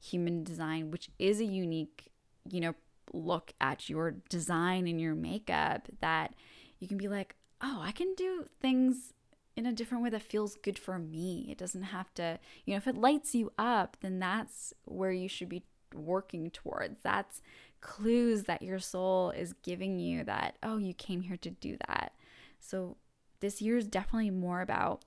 human 0.00 0.44
design, 0.44 0.90
which 0.90 1.10
is 1.18 1.40
a 1.40 1.44
unique 1.44 2.12
you 2.50 2.60
know, 2.60 2.74
look 3.12 3.52
at 3.60 3.88
your 3.88 4.12
design 4.28 4.86
and 4.86 5.00
your 5.00 5.14
makeup 5.14 5.88
that 6.00 6.34
you 6.78 6.88
can 6.88 6.96
be 6.96 7.08
like, 7.08 7.36
oh, 7.60 7.80
I 7.82 7.92
can 7.92 8.14
do 8.14 8.46
things 8.60 9.12
in 9.56 9.66
a 9.66 9.72
different 9.72 10.02
way 10.02 10.10
that 10.10 10.22
feels 10.22 10.56
good 10.56 10.78
for 10.78 10.98
me. 10.98 11.46
It 11.50 11.58
doesn't 11.58 11.84
have 11.84 12.12
to, 12.14 12.38
you 12.64 12.72
know, 12.72 12.78
if 12.78 12.86
it 12.86 12.96
lights 12.96 13.34
you 13.34 13.52
up, 13.56 13.96
then 14.00 14.18
that's 14.18 14.74
where 14.84 15.12
you 15.12 15.28
should 15.28 15.48
be 15.48 15.64
working 15.94 16.50
towards. 16.50 17.00
That's 17.02 17.40
clues 17.80 18.44
that 18.44 18.62
your 18.62 18.80
soul 18.80 19.30
is 19.30 19.52
giving 19.62 19.98
you 19.98 20.24
that, 20.24 20.56
oh, 20.62 20.78
you 20.78 20.94
came 20.94 21.22
here 21.22 21.36
to 21.36 21.50
do 21.50 21.76
that. 21.86 22.14
So 22.58 22.96
this 23.40 23.62
year 23.62 23.76
is 23.76 23.86
definitely 23.86 24.30
more 24.30 24.60
about 24.60 25.04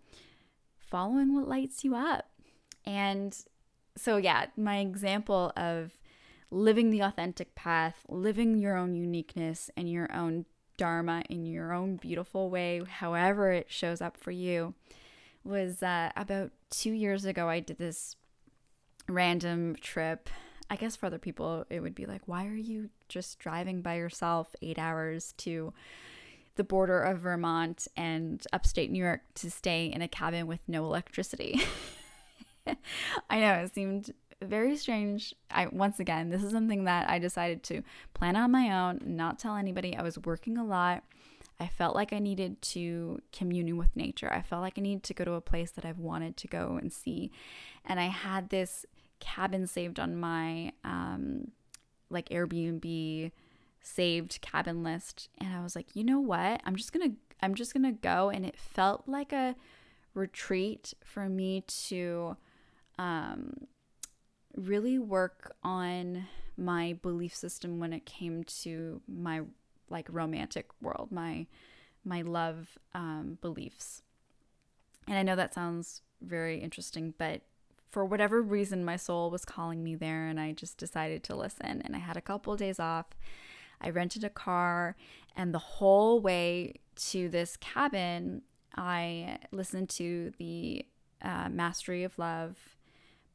following 0.80 1.36
what 1.36 1.48
lights 1.48 1.84
you 1.84 1.96
up. 1.96 2.30
And 2.86 3.38
so, 3.98 4.18
yeah, 4.18 4.46
my 4.56 4.78
example 4.78 5.52
of 5.58 5.92
living 6.50 6.90
the 6.90 7.02
authentic 7.02 7.56
path, 7.56 8.06
living 8.08 8.58
your 8.58 8.78
own 8.78 8.96
uniqueness 8.96 9.70
and 9.76 9.90
your 9.90 10.14
own 10.14 10.46
dharma 10.78 11.24
in 11.30 11.46
your 11.46 11.74
own 11.74 11.98
beautiful 11.98 12.50
way, 12.50 12.82
however 12.88 13.52
it 13.52 13.68
shows 13.70 14.02
up 14.02 14.16
for 14.16 14.32
you, 14.32 14.74
was 15.44 15.82
uh, 15.82 16.12
about 16.16 16.52
two 16.70 16.92
years 16.92 17.26
ago. 17.26 17.50
I 17.50 17.60
did 17.60 17.78
this 17.78 18.16
random 19.10 19.76
trip. 19.76 20.30
I 20.70 20.76
guess 20.76 20.96
for 20.96 21.06
other 21.06 21.18
people, 21.18 21.66
it 21.70 21.80
would 21.80 21.96
be 21.96 22.06
like, 22.06 22.22
why 22.26 22.46
are 22.46 22.56
you 22.56 22.90
just 23.08 23.40
driving 23.40 23.82
by 23.82 23.96
yourself 23.96 24.56
eight 24.62 24.78
hours 24.78 25.34
to 25.38 25.74
the 26.56 26.64
border 26.64 27.02
of 27.02 27.20
Vermont 27.20 27.88
and 27.96 28.46
upstate 28.52 28.92
New 28.92 29.04
York 29.04 29.22
to 29.36 29.50
stay 29.50 29.86
in 29.86 30.02
a 30.02 30.08
cabin 30.08 30.48
with 30.48 30.60
no 30.68 30.84
electricity? 30.84 31.62
I 33.30 33.40
know 33.40 33.54
it 33.54 33.74
seemed 33.74 34.14
very 34.42 34.78
strange. 34.78 35.34
I 35.50 35.68
once 35.68 36.00
again, 36.00 36.30
this 36.30 36.44
is 36.44 36.52
something 36.52 36.84
that 36.86 37.10
I 37.10 37.20
decided 37.20 37.64
to 37.64 37.82
plan 38.14 38.36
on 38.36 38.52
my 38.52 38.72
own, 38.72 39.02
not 39.06 39.40
tell 39.40 39.56
anybody. 39.56 39.96
I 39.96 40.04
was 40.04 40.18
working 40.20 40.58
a 40.58 40.66
lot. 40.66 41.04
I 41.60 41.68
felt 41.68 41.96
like 41.96 42.14
I 42.14 42.20
needed 42.20 42.62
to 42.62 43.20
commune 43.34 43.78
with 43.78 43.96
nature. 43.96 44.32
I 44.32 44.44
felt 44.44 44.62
like 44.62 44.78
I 44.78 44.82
needed 44.82 45.04
to 45.04 45.14
go 45.16 45.26
to 45.26 45.34
a 45.34 45.42
place 45.42 45.72
that 45.72 45.86
I've 45.86 45.98
wanted 45.98 46.38
to 46.38 46.48
go 46.48 46.78
and 46.80 46.94
see. 46.94 47.32
And 47.84 48.00
I 48.00 48.06
had 48.06 48.50
this 48.50 48.86
cabin 49.20 49.66
saved 49.66 50.00
on 50.00 50.16
my 50.16 50.72
um, 50.84 51.52
like 52.12 52.30
Airbnb 52.30 53.32
saved 53.82 54.40
cabin 54.42 54.84
list 54.84 55.30
and 55.40 55.56
I 55.56 55.64
was 55.64 55.76
like, 55.76 55.96
"You 55.96 56.04
know 56.04 56.20
what? 56.20 56.62
I'm 56.64 56.76
just 56.76 56.94
going 56.94 57.12
to 57.12 57.18
I'm 57.42 57.56
just 57.56 57.74
going 57.74 57.84
to 57.84 57.92
go." 57.92 58.30
And 58.30 58.46
it 58.46 58.58
felt 58.58 59.04
like 59.08 59.34
a 59.34 59.56
retreat 60.14 60.94
for 61.04 61.28
me 61.28 61.64
to 61.88 62.38
um, 63.00 63.68
really 64.58 64.98
work 64.98 65.56
on 65.64 66.26
my 66.58 66.98
belief 67.02 67.36
system 67.36 67.80
when 67.80 67.94
it 67.94 68.06
came 68.06 68.44
to 68.44 69.02
my 69.08 69.42
like 69.90 70.08
romantic 70.12 70.68
world, 70.82 71.10
my 71.12 71.46
my 72.04 72.22
love 72.22 72.78
um, 72.94 73.38
beliefs. 73.42 74.02
And 75.08 75.18
I 75.18 75.24
know 75.24 75.36
that 75.36 75.54
sounds 75.54 76.02
very 76.22 76.60
interesting, 76.60 77.14
but 77.18 77.42
for 77.90 78.04
whatever 78.04 78.42
reason, 78.42 78.84
my 78.84 78.98
soul 78.98 79.30
was 79.30 79.46
calling 79.46 79.84
me 79.84 79.96
there, 79.96 80.28
and 80.28 80.40
I 80.40 80.52
just 80.52 80.78
decided 80.78 81.24
to 81.26 81.36
listen. 81.36 81.82
And 81.84 81.96
I 81.96 82.00
had 82.00 82.18
a 82.18 82.22
couple 82.22 82.54
of 82.54 82.60
days 82.60 82.80
off. 82.80 83.06
I 83.80 83.90
rented 83.90 84.24
a 84.24 84.30
car, 84.30 84.96
and 85.36 85.54
the 85.54 85.60
whole 85.60 86.20
way 86.20 86.76
to 86.96 87.30
this 87.30 87.56
cabin, 87.58 88.42
I 88.76 89.38
listened 89.52 89.90
to 89.92 90.34
the 90.38 90.86
uh, 91.22 91.50
Mastery 91.50 92.04
of 92.04 92.18
Love 92.18 92.77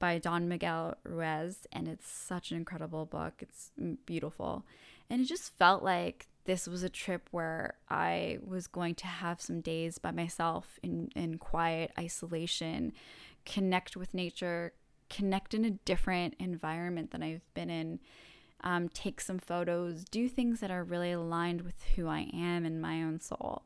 by 0.02 0.18
Don 0.18 0.48
Miguel 0.48 0.96
Ruiz, 1.04 1.68
and 1.70 1.86
it's 1.86 2.10
such 2.10 2.50
an 2.50 2.56
incredible 2.56 3.06
book. 3.06 3.34
It's 3.38 3.70
beautiful. 4.04 4.66
And 5.08 5.22
it 5.22 5.26
just 5.26 5.56
felt 5.56 5.84
like 5.84 6.26
this 6.44 6.66
was 6.66 6.82
a 6.82 6.88
trip 6.88 7.28
where 7.30 7.74
I 7.88 8.40
was 8.44 8.66
going 8.66 8.96
to 8.96 9.06
have 9.06 9.40
some 9.40 9.60
days 9.60 9.98
by 9.98 10.10
myself 10.10 10.80
in, 10.82 11.12
in 11.14 11.38
quiet 11.38 11.92
isolation, 11.96 12.92
connect 13.46 13.96
with 13.96 14.12
nature, 14.12 14.72
connect 15.08 15.54
in 15.54 15.64
a 15.64 15.70
different 15.70 16.34
environment 16.40 17.12
than 17.12 17.22
I've 17.22 17.54
been 17.54 17.70
in, 17.70 18.00
um, 18.64 18.88
take 18.88 19.20
some 19.20 19.38
photos, 19.38 20.04
do 20.04 20.28
things 20.28 20.58
that 20.58 20.72
are 20.72 20.82
really 20.82 21.12
aligned 21.12 21.60
with 21.60 21.80
who 21.94 22.08
I 22.08 22.28
am 22.34 22.64
and 22.64 22.82
my 22.82 23.04
own 23.04 23.20
soul. 23.20 23.62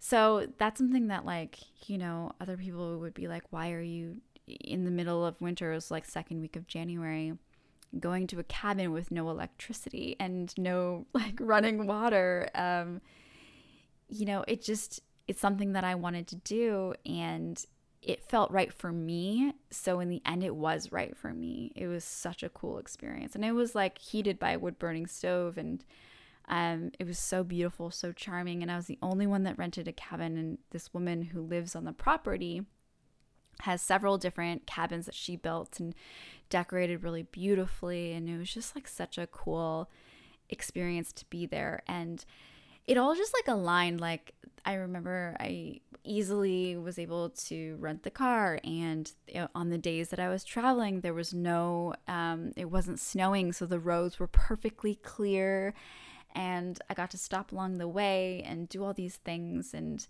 So 0.00 0.48
that's 0.58 0.78
something 0.78 1.06
that, 1.06 1.24
like, 1.24 1.60
you 1.86 1.96
know, 1.96 2.32
other 2.40 2.56
people 2.56 2.98
would 2.98 3.14
be 3.14 3.28
like, 3.28 3.44
why 3.50 3.70
are 3.70 3.80
you 3.80 4.16
in 4.46 4.84
the 4.84 4.90
middle 4.90 5.24
of 5.24 5.40
winter, 5.40 5.72
it 5.72 5.74
was 5.74 5.90
like 5.90 6.04
second 6.04 6.40
week 6.40 6.56
of 6.56 6.66
January, 6.66 7.34
going 7.98 8.26
to 8.28 8.40
a 8.40 8.44
cabin 8.44 8.92
with 8.92 9.10
no 9.10 9.30
electricity 9.30 10.16
and 10.18 10.52
no 10.58 11.06
like 11.14 11.38
running 11.40 11.86
water. 11.86 12.48
Um, 12.54 13.00
you 14.08 14.26
know, 14.26 14.44
it 14.46 14.62
just 14.62 15.00
it's 15.26 15.40
something 15.40 15.72
that 15.72 15.84
I 15.84 15.94
wanted 15.94 16.26
to 16.28 16.36
do 16.36 16.94
and 17.06 17.64
it 18.02 18.22
felt 18.22 18.50
right 18.50 18.72
for 18.72 18.92
me. 18.92 19.54
So 19.70 20.00
in 20.00 20.10
the 20.10 20.20
end 20.26 20.44
it 20.44 20.54
was 20.54 20.92
right 20.92 21.16
for 21.16 21.32
me. 21.32 21.72
It 21.74 21.86
was 21.86 22.04
such 22.04 22.42
a 22.42 22.50
cool 22.50 22.78
experience. 22.78 23.34
And 23.34 23.44
it 23.44 23.52
was 23.52 23.74
like 23.74 23.98
heated 23.98 24.38
by 24.38 24.52
a 24.52 24.58
wood 24.58 24.78
burning 24.78 25.06
stove 25.06 25.56
and 25.56 25.82
um, 26.46 26.90
it 26.98 27.06
was 27.06 27.18
so 27.18 27.42
beautiful, 27.42 27.90
so 27.90 28.12
charming. 28.12 28.60
And 28.60 28.70
I 28.70 28.76
was 28.76 28.84
the 28.86 28.98
only 29.00 29.26
one 29.26 29.44
that 29.44 29.56
rented 29.56 29.88
a 29.88 29.92
cabin. 29.92 30.36
And 30.36 30.58
this 30.70 30.92
woman 30.92 31.22
who 31.22 31.40
lives 31.40 31.74
on 31.74 31.86
the 31.86 31.94
property 31.94 32.62
has 33.60 33.80
several 33.80 34.18
different 34.18 34.66
cabins 34.66 35.06
that 35.06 35.14
she 35.14 35.36
built 35.36 35.80
and 35.80 35.94
decorated 36.50 37.02
really 37.02 37.22
beautifully 37.22 38.12
and 38.12 38.28
it 38.28 38.38
was 38.38 38.52
just 38.52 38.74
like 38.74 38.86
such 38.86 39.18
a 39.18 39.26
cool 39.26 39.90
experience 40.50 41.12
to 41.12 41.24
be 41.26 41.46
there. 41.46 41.82
And 41.86 42.24
it 42.86 42.98
all 42.98 43.14
just 43.14 43.34
like 43.34 43.48
aligned 43.48 44.00
like 44.00 44.34
i 44.64 44.74
remember 44.74 45.36
i 45.40 45.80
easily 46.04 46.76
was 46.76 46.98
able 46.98 47.30
to 47.30 47.76
rent 47.80 48.02
the 48.02 48.10
car 48.10 48.58
and 48.62 49.12
on 49.54 49.70
the 49.70 49.78
days 49.78 50.10
that 50.10 50.20
i 50.20 50.28
was 50.28 50.44
traveling 50.44 51.00
there 51.00 51.14
was 51.14 51.32
no 51.32 51.94
um, 52.08 52.52
it 52.56 52.70
wasn't 52.70 53.00
snowing 53.00 53.52
so 53.52 53.64
the 53.64 53.78
roads 53.78 54.18
were 54.18 54.26
perfectly 54.26 54.96
clear 54.96 55.72
and 56.34 56.80
i 56.90 56.94
got 56.94 57.10
to 57.10 57.18
stop 57.18 57.52
along 57.52 57.78
the 57.78 57.88
way 57.88 58.42
and 58.46 58.68
do 58.68 58.84
all 58.84 58.92
these 58.92 59.16
things 59.16 59.72
and 59.72 60.06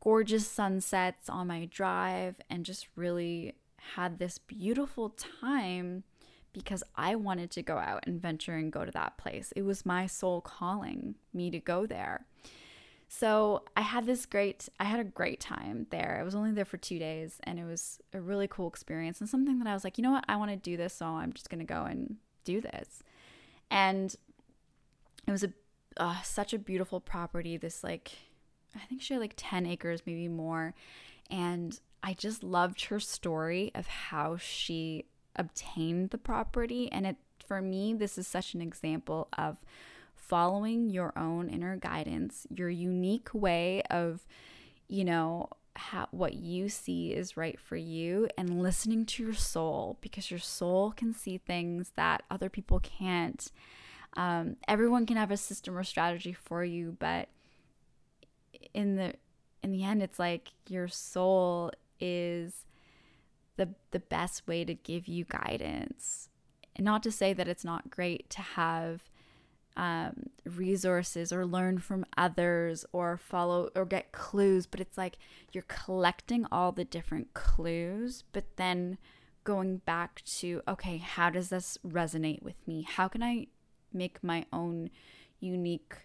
gorgeous 0.00 0.48
sunsets 0.48 1.28
on 1.28 1.46
my 1.46 1.66
drive 1.66 2.40
and 2.48 2.64
just 2.64 2.88
really 2.96 3.54
had 3.94 4.18
this 4.18 4.38
beautiful 4.38 5.10
time 5.40 6.04
because 6.52 6.82
I 6.96 7.14
wanted 7.14 7.50
to 7.52 7.62
go 7.62 7.78
out 7.78 8.04
and 8.06 8.20
venture 8.20 8.54
and 8.54 8.72
go 8.72 8.84
to 8.84 8.90
that 8.92 9.16
place. 9.18 9.52
It 9.54 9.62
was 9.62 9.86
my 9.86 10.06
soul 10.06 10.40
calling 10.40 11.14
me 11.32 11.50
to 11.50 11.60
go 11.60 11.86
there. 11.86 12.26
So 13.08 13.64
I 13.76 13.80
had 13.80 14.06
this 14.06 14.24
great, 14.24 14.68
I 14.78 14.84
had 14.84 15.00
a 15.00 15.04
great 15.04 15.40
time 15.40 15.86
there. 15.90 16.16
I 16.20 16.22
was 16.22 16.34
only 16.34 16.52
there 16.52 16.64
for 16.64 16.76
two 16.76 16.98
days 16.98 17.38
and 17.44 17.58
it 17.58 17.64
was 17.64 17.98
a 18.12 18.20
really 18.20 18.46
cool 18.48 18.68
experience 18.68 19.20
and 19.20 19.28
something 19.28 19.58
that 19.58 19.68
I 19.68 19.74
was 19.74 19.84
like, 19.84 19.98
you 19.98 20.02
know 20.02 20.12
what, 20.12 20.24
I 20.28 20.36
want 20.36 20.50
to 20.50 20.56
do 20.56 20.76
this, 20.76 20.94
so 20.94 21.06
I'm 21.06 21.32
just 21.32 21.50
going 21.50 21.58
to 21.58 21.64
go 21.64 21.84
and 21.84 22.16
do 22.44 22.60
this. 22.60 23.02
And 23.70 24.14
it 25.26 25.30
was 25.30 25.44
a 25.44 25.52
uh, 25.96 26.22
such 26.22 26.54
a 26.54 26.58
beautiful 26.58 27.00
property, 27.00 27.56
this 27.56 27.82
like 27.82 28.12
I 28.74 28.86
think 28.86 29.02
she 29.02 29.14
had 29.14 29.20
like 29.20 29.34
10 29.36 29.66
acres, 29.66 30.02
maybe 30.06 30.28
more. 30.28 30.74
And 31.30 31.78
I 32.02 32.14
just 32.14 32.42
loved 32.42 32.84
her 32.86 33.00
story 33.00 33.70
of 33.74 33.86
how 33.86 34.36
she 34.36 35.06
obtained 35.36 36.10
the 36.10 36.18
property. 36.18 36.90
And 36.90 37.06
it, 37.06 37.16
for 37.46 37.60
me, 37.60 37.94
this 37.94 38.18
is 38.18 38.26
such 38.26 38.54
an 38.54 38.60
example 38.60 39.28
of 39.36 39.58
following 40.14 40.88
your 40.88 41.12
own 41.16 41.48
inner 41.48 41.76
guidance, 41.76 42.46
your 42.54 42.70
unique 42.70 43.28
way 43.32 43.82
of, 43.90 44.26
you 44.88 45.04
know, 45.04 45.48
how, 45.76 46.08
what 46.10 46.34
you 46.34 46.68
see 46.68 47.12
is 47.12 47.36
right 47.36 47.58
for 47.58 47.76
you 47.76 48.28
and 48.36 48.62
listening 48.62 49.06
to 49.06 49.22
your 49.22 49.34
soul 49.34 49.96
because 50.00 50.30
your 50.30 50.40
soul 50.40 50.92
can 50.92 51.14
see 51.14 51.38
things 51.38 51.92
that 51.96 52.22
other 52.30 52.48
people 52.48 52.80
can't. 52.80 53.50
Um, 54.14 54.56
everyone 54.66 55.06
can 55.06 55.16
have 55.16 55.30
a 55.30 55.36
system 55.36 55.76
or 55.76 55.84
strategy 55.84 56.32
for 56.32 56.64
you, 56.64 56.96
but 56.98 57.28
in 58.74 58.96
the 58.96 59.14
in 59.62 59.72
the 59.72 59.84
end 59.84 60.02
it's 60.02 60.18
like 60.18 60.52
your 60.68 60.88
soul 60.88 61.70
is 61.98 62.64
the 63.56 63.68
the 63.90 64.00
best 64.00 64.46
way 64.46 64.64
to 64.64 64.74
give 64.74 65.06
you 65.06 65.24
guidance. 65.24 66.28
Not 66.78 67.02
to 67.02 67.12
say 67.12 67.32
that 67.32 67.48
it's 67.48 67.64
not 67.64 67.90
great 67.90 68.30
to 68.30 68.40
have 68.40 69.10
um, 69.76 70.30
resources 70.44 71.32
or 71.32 71.46
learn 71.46 71.78
from 71.78 72.04
others 72.16 72.84
or 72.92 73.16
follow 73.16 73.70
or 73.76 73.84
get 73.84 74.12
clues 74.12 74.66
but 74.66 74.80
it's 74.80 74.98
like 74.98 75.16
you're 75.52 75.64
collecting 75.68 76.44
all 76.50 76.72
the 76.72 76.84
different 76.84 77.32
clues 77.34 78.24
but 78.32 78.56
then 78.56 78.98
going 79.44 79.78
back 79.78 80.22
to 80.24 80.60
okay 80.66 80.96
how 80.98 81.30
does 81.30 81.50
this 81.50 81.78
resonate 81.86 82.42
with 82.42 82.56
me? 82.66 82.82
How 82.82 83.08
can 83.08 83.22
i 83.22 83.46
make 83.92 84.22
my 84.22 84.44
own 84.52 84.90
unique 85.38 85.96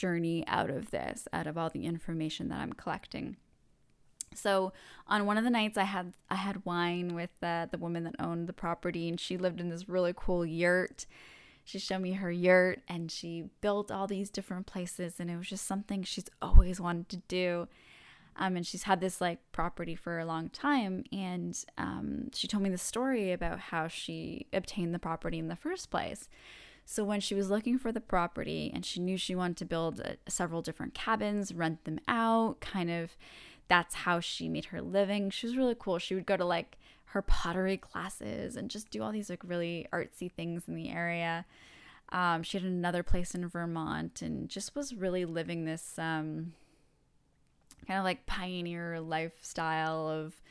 journey 0.00 0.42
out 0.46 0.70
of 0.70 0.90
this, 0.90 1.28
out 1.30 1.46
of 1.46 1.58
all 1.58 1.68
the 1.68 1.84
information 1.84 2.48
that 2.48 2.58
I'm 2.58 2.72
collecting. 2.72 3.36
So 4.34 4.72
on 5.06 5.26
one 5.26 5.36
of 5.36 5.44
the 5.44 5.50
nights 5.50 5.76
I 5.76 5.84
had 5.84 6.14
I 6.30 6.36
had 6.36 6.64
wine 6.64 7.14
with 7.14 7.30
uh, 7.42 7.66
the 7.70 7.78
woman 7.78 8.04
that 8.04 8.14
owned 8.18 8.48
the 8.48 8.52
property 8.54 9.08
and 9.08 9.20
she 9.20 9.36
lived 9.36 9.60
in 9.60 9.68
this 9.68 9.88
really 9.88 10.14
cool 10.16 10.46
yurt. 10.46 11.04
She 11.64 11.78
showed 11.78 12.00
me 12.00 12.12
her 12.12 12.30
yurt 12.30 12.80
and 12.88 13.10
she 13.10 13.44
built 13.60 13.90
all 13.90 14.06
these 14.06 14.30
different 14.30 14.66
places 14.66 15.20
and 15.20 15.30
it 15.30 15.36
was 15.36 15.48
just 15.48 15.66
something 15.66 16.02
she's 16.02 16.30
always 16.40 16.80
wanted 16.80 17.08
to 17.10 17.16
do. 17.28 17.68
Um, 18.36 18.56
and 18.56 18.66
she's 18.66 18.84
had 18.84 19.00
this 19.00 19.20
like 19.20 19.40
property 19.52 19.94
for 19.94 20.18
a 20.18 20.24
long 20.24 20.48
time 20.48 21.04
and 21.12 21.62
um, 21.76 22.30
she 22.32 22.48
told 22.48 22.62
me 22.62 22.70
the 22.70 22.78
story 22.78 23.32
about 23.32 23.58
how 23.58 23.88
she 23.88 24.46
obtained 24.52 24.94
the 24.94 24.98
property 24.98 25.38
in 25.38 25.48
the 25.48 25.56
first 25.56 25.90
place. 25.90 26.28
So 26.90 27.04
when 27.04 27.20
she 27.20 27.36
was 27.36 27.50
looking 27.50 27.78
for 27.78 27.92
the 27.92 28.00
property 28.00 28.68
and 28.74 28.84
she 28.84 28.98
knew 28.98 29.16
she 29.16 29.36
wanted 29.36 29.58
to 29.58 29.64
build 29.64 30.00
a, 30.00 30.16
several 30.28 30.60
different 30.60 30.92
cabins, 30.92 31.54
rent 31.54 31.84
them 31.84 32.00
out, 32.08 32.58
kind 32.58 32.90
of 32.90 33.16
that's 33.68 33.94
how 33.94 34.18
she 34.18 34.48
made 34.48 34.64
her 34.66 34.82
living. 34.82 35.30
She 35.30 35.46
was 35.46 35.56
really 35.56 35.76
cool. 35.78 36.00
She 36.00 36.16
would 36.16 36.26
go 36.26 36.36
to 36.36 36.44
like 36.44 36.78
her 37.04 37.22
pottery 37.22 37.76
classes 37.76 38.56
and 38.56 38.68
just 38.68 38.90
do 38.90 39.04
all 39.04 39.12
these 39.12 39.30
like 39.30 39.44
really 39.44 39.86
artsy 39.92 40.32
things 40.32 40.66
in 40.66 40.74
the 40.74 40.90
area. 40.90 41.46
Um, 42.10 42.42
she 42.42 42.58
had 42.58 42.66
another 42.66 43.04
place 43.04 43.36
in 43.36 43.46
Vermont 43.46 44.20
and 44.20 44.48
just 44.48 44.74
was 44.74 44.92
really 44.92 45.24
living 45.24 45.66
this 45.66 45.96
um, 45.96 46.54
kind 47.86 47.98
of 47.98 48.04
like 48.04 48.26
pioneer 48.26 48.98
lifestyle 48.98 50.08
of 50.08 50.42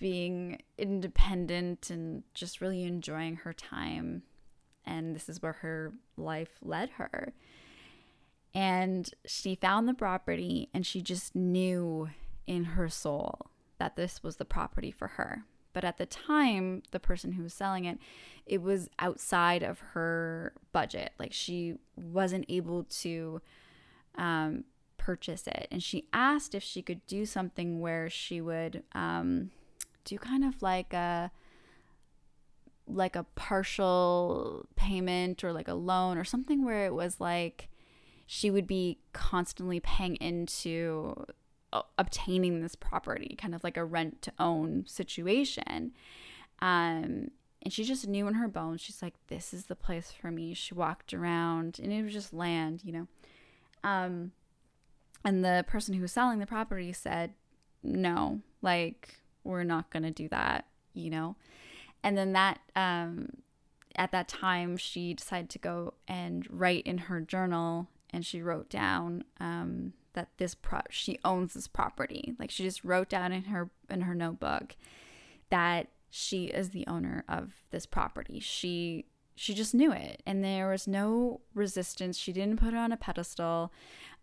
being 0.00 0.62
independent 0.76 1.90
and 1.90 2.24
just 2.34 2.60
really 2.60 2.82
enjoying 2.82 3.36
her 3.36 3.52
time. 3.52 4.24
And 4.88 5.14
this 5.14 5.28
is 5.28 5.42
where 5.42 5.52
her 5.54 5.92
life 6.16 6.58
led 6.62 6.90
her. 6.90 7.34
And 8.54 9.08
she 9.26 9.54
found 9.54 9.86
the 9.86 9.94
property 9.94 10.70
and 10.72 10.86
she 10.86 11.02
just 11.02 11.36
knew 11.36 12.08
in 12.46 12.64
her 12.64 12.88
soul 12.88 13.50
that 13.78 13.96
this 13.96 14.22
was 14.22 14.36
the 14.36 14.44
property 14.44 14.90
for 14.90 15.08
her. 15.08 15.44
But 15.74 15.84
at 15.84 15.98
the 15.98 16.06
time, 16.06 16.82
the 16.90 16.98
person 16.98 17.32
who 17.32 17.42
was 17.42 17.52
selling 17.52 17.84
it, 17.84 17.98
it 18.46 18.62
was 18.62 18.88
outside 18.98 19.62
of 19.62 19.78
her 19.92 20.54
budget. 20.72 21.12
Like 21.18 21.32
she 21.32 21.74
wasn't 21.94 22.46
able 22.48 22.84
to 22.84 23.42
um, 24.16 24.64
purchase 24.96 25.46
it. 25.46 25.68
And 25.70 25.82
she 25.82 26.06
asked 26.12 26.54
if 26.54 26.62
she 26.62 26.82
could 26.82 27.06
do 27.06 27.26
something 27.26 27.80
where 27.80 28.08
she 28.08 28.40
would 28.40 28.82
um, 28.92 29.50
do 30.04 30.18
kind 30.18 30.44
of 30.44 30.60
like 30.62 30.92
a 30.92 31.30
like 32.88 33.16
a 33.16 33.24
partial 33.34 34.66
payment 34.76 35.44
or 35.44 35.52
like 35.52 35.68
a 35.68 35.74
loan 35.74 36.18
or 36.18 36.24
something 36.24 36.64
where 36.64 36.86
it 36.86 36.94
was 36.94 37.20
like 37.20 37.68
she 38.26 38.50
would 38.50 38.66
be 38.66 38.98
constantly 39.12 39.80
paying 39.80 40.16
into 40.16 41.26
obtaining 41.98 42.60
this 42.60 42.74
property, 42.74 43.36
kind 43.40 43.54
of 43.54 43.62
like 43.62 43.76
a 43.76 43.84
rent 43.84 44.22
to 44.22 44.32
own 44.38 44.84
situation. 44.86 45.92
Um, 46.60 47.30
and 47.62 47.72
she 47.72 47.84
just 47.84 48.06
knew 48.06 48.26
in 48.28 48.34
her 48.34 48.48
bones, 48.48 48.80
she's 48.80 49.02
like, 49.02 49.14
this 49.28 49.52
is 49.52 49.64
the 49.64 49.74
place 49.74 50.10
for 50.10 50.30
me. 50.30 50.54
She 50.54 50.74
walked 50.74 51.12
around 51.12 51.78
and 51.82 51.92
it 51.92 52.02
was 52.02 52.12
just 52.12 52.32
land, 52.32 52.82
you 52.84 52.92
know. 52.92 53.06
Um, 53.84 54.32
and 55.24 55.44
the 55.44 55.64
person 55.66 55.94
who 55.94 56.02
was 56.02 56.12
selling 56.12 56.38
the 56.38 56.46
property 56.46 56.92
said, 56.92 57.34
no, 57.82 58.40
like, 58.62 59.20
we're 59.44 59.64
not 59.64 59.90
going 59.90 60.02
to 60.04 60.10
do 60.10 60.28
that, 60.28 60.66
you 60.94 61.10
know. 61.10 61.36
And 62.02 62.16
then 62.16 62.32
that, 62.32 62.60
um, 62.76 63.28
at 63.96 64.12
that 64.12 64.28
time, 64.28 64.76
she 64.76 65.14
decided 65.14 65.50
to 65.50 65.58
go 65.58 65.94
and 66.06 66.46
write 66.50 66.86
in 66.86 66.98
her 66.98 67.20
journal 67.20 67.88
and 68.10 68.24
she 68.24 68.40
wrote 68.40 68.70
down, 68.70 69.24
um, 69.38 69.92
that 70.18 70.28
this 70.38 70.54
pro 70.54 70.80
she 70.90 71.16
owns 71.24 71.54
this 71.54 71.68
property. 71.68 72.34
Like 72.40 72.50
she 72.50 72.64
just 72.64 72.82
wrote 72.82 73.08
down 73.08 73.32
in 73.32 73.44
her 73.44 73.70
in 73.88 74.00
her 74.00 74.16
notebook 74.16 74.74
that 75.48 75.88
she 76.10 76.46
is 76.46 76.70
the 76.70 76.86
owner 76.88 77.24
of 77.28 77.52
this 77.70 77.86
property. 77.86 78.40
She 78.40 79.06
she 79.36 79.54
just 79.54 79.74
knew 79.74 79.92
it 79.92 80.20
and 80.26 80.42
there 80.42 80.70
was 80.70 80.88
no 80.88 81.40
resistance. 81.54 82.18
She 82.18 82.32
didn't 82.32 82.58
put 82.58 82.74
it 82.74 82.76
on 82.76 82.90
a 82.90 82.96
pedestal. 82.96 83.72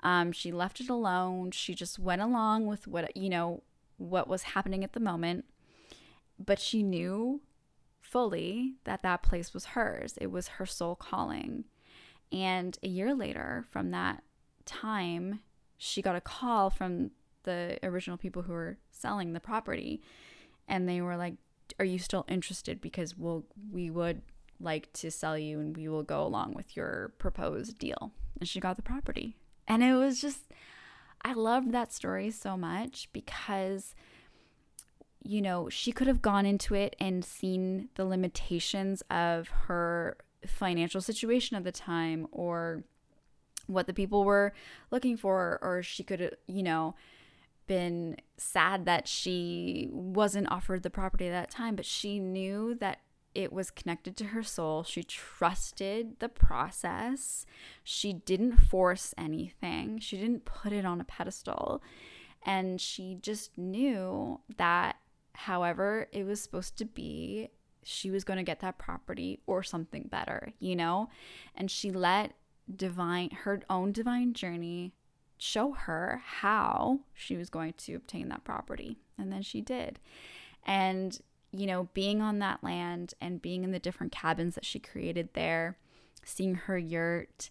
Um, 0.02 0.34
she 0.34 0.52
left 0.52 0.82
it 0.82 0.90
alone. 0.90 1.52
She 1.52 1.74
just 1.74 1.98
went 1.98 2.22
along 2.22 2.66
with 2.66 2.88
what 2.88 3.16
you 3.16 3.30
know 3.30 3.64
what 3.98 4.28
was 4.28 4.44
happening 4.44 4.84
at 4.84 4.92
the 4.92 5.00
moment. 5.00 5.46
But 6.38 6.60
she 6.60 6.84
knew 6.84 7.40
fully 8.16 8.76
that 8.86 9.04
that 9.04 9.22
place 9.22 9.54
was 9.54 9.66
hers. 9.66 10.18
It 10.22 10.32
was 10.32 10.48
her 10.48 10.66
soul 10.66 10.96
calling. 10.96 11.66
And 12.32 12.78
a 12.82 12.88
year 12.88 13.14
later 13.14 13.66
from 13.70 13.92
that 13.92 14.24
time, 14.64 15.42
she 15.78 16.02
got 16.02 16.16
a 16.16 16.22
call 16.22 16.70
from 16.70 17.12
the 17.44 17.78
original 17.84 18.16
people 18.16 18.44
who 18.44 18.54
were 18.54 18.78
selling 18.90 19.34
the 19.34 19.42
property 19.42 20.02
and 20.66 20.88
they 20.88 21.02
were 21.02 21.18
like 21.18 21.34
are 21.78 21.84
you 21.84 22.00
still 22.00 22.24
interested 22.30 22.80
because 22.80 23.18
we'll 23.18 23.44
we 23.70 23.90
would 23.90 24.22
like 24.62 24.92
to 24.94 25.12
sell 25.12 25.38
you 25.38 25.60
and 25.60 25.76
we 25.76 25.90
will 25.90 26.02
go 26.02 26.24
along 26.24 26.54
with 26.54 26.78
your 26.78 27.12
proposed 27.18 27.78
deal 27.78 28.14
and 28.40 28.48
she 28.48 28.62
got 28.62 28.78
the 28.78 28.82
property 28.82 29.36
and 29.68 29.84
it 29.84 29.94
was 29.94 30.22
just 30.22 30.40
i 31.24 31.34
loved 31.34 31.74
that 31.74 31.92
story 31.92 32.32
so 32.32 32.56
much 32.56 33.10
because 33.12 33.94
you 35.26 35.42
know 35.42 35.70
she 35.70 35.92
could 35.92 36.08
have 36.08 36.22
gone 36.22 36.46
into 36.46 36.76
it 36.76 36.96
and 37.00 37.26
seen 37.26 37.90
the 37.96 38.06
limitations 38.06 39.02
of 39.10 39.48
her 39.68 40.18
financial 40.46 41.02
situation 41.02 41.58
at 41.58 41.64
the 41.64 41.72
time 41.72 42.28
or 42.32 42.84
what 43.68 43.88
the 43.88 43.94
people 43.94 44.24
were 44.24 44.54
looking 44.92 45.18
for, 45.18 45.60
or 45.62 45.82
she 45.82 46.04
could, 46.04 46.38
you 46.48 46.64
know, 46.64 46.96
been 47.68 48.16
sad 48.38 48.86
that 48.86 49.08
she 49.08 49.90
wasn't 49.92 50.52
offered 50.52 50.84
the 50.84 50.90
property 50.90 51.28
at 51.28 51.32
that 51.32 51.50
time, 51.50 51.76
but 51.76 51.86
she 51.86 52.20
knew 52.20 52.76
that 52.76 53.00
it 53.34 53.52
was 53.52 53.72
connected 53.72 54.16
to 54.16 54.26
her 54.26 54.44
soul. 54.44 54.84
She 54.84 55.04
trusted 55.04 56.20
the 56.20 56.30
process. 56.30 57.46
She 57.84 58.14
didn't 58.14 58.58
force 58.58 59.14
anything, 59.18 60.00
she 60.00 60.18
didn't 60.18 60.46
put 60.46 60.72
it 60.72 60.86
on 60.86 61.02
a 61.02 61.06
pedestal. 61.06 61.82
And 62.48 62.80
she 62.80 63.18
just 63.20 63.58
knew 63.58 64.40
that, 64.58 64.98
however, 65.36 66.08
it 66.12 66.26
was 66.26 66.42
supposed 66.42 66.78
to 66.78 66.86
be, 66.86 67.50
she 67.84 68.10
was 68.10 68.24
going 68.24 68.38
to 68.38 68.44
get 68.44 68.60
that 68.62 68.78
property 68.78 69.40
or 69.46 69.64
something 69.64 70.08
better, 70.10 70.54
you 70.60 70.76
know? 70.76 71.10
And 71.56 71.70
she 71.70 71.92
let 71.92 72.34
divine 72.76 73.30
her 73.44 73.62
own 73.70 73.92
divine 73.92 74.34
journey 74.34 74.92
show 75.38 75.74
her 75.74 76.22
how 76.26 77.00
she 77.14 77.38
was 77.38 77.50
going 77.50 77.74
to 77.78 77.94
obtain 77.94 78.28
that 78.30 78.44
property 78.44 78.98
and 79.18 79.32
then 79.32 79.44
she 79.44 79.62
did. 79.62 80.00
And 80.66 81.20
you 81.52 81.68
know 81.68 81.90
being 81.94 82.22
on 82.22 82.40
that 82.40 82.64
land 82.64 83.14
and 83.22 83.42
being 83.42 83.64
in 83.64 83.72
the 83.72 83.80
different 83.80 84.12
cabins 84.12 84.56
that 84.56 84.66
she 84.66 84.80
created 84.80 85.30
there 85.34 85.78
seeing 86.24 86.56
her 86.56 86.78
yurt 86.78 87.50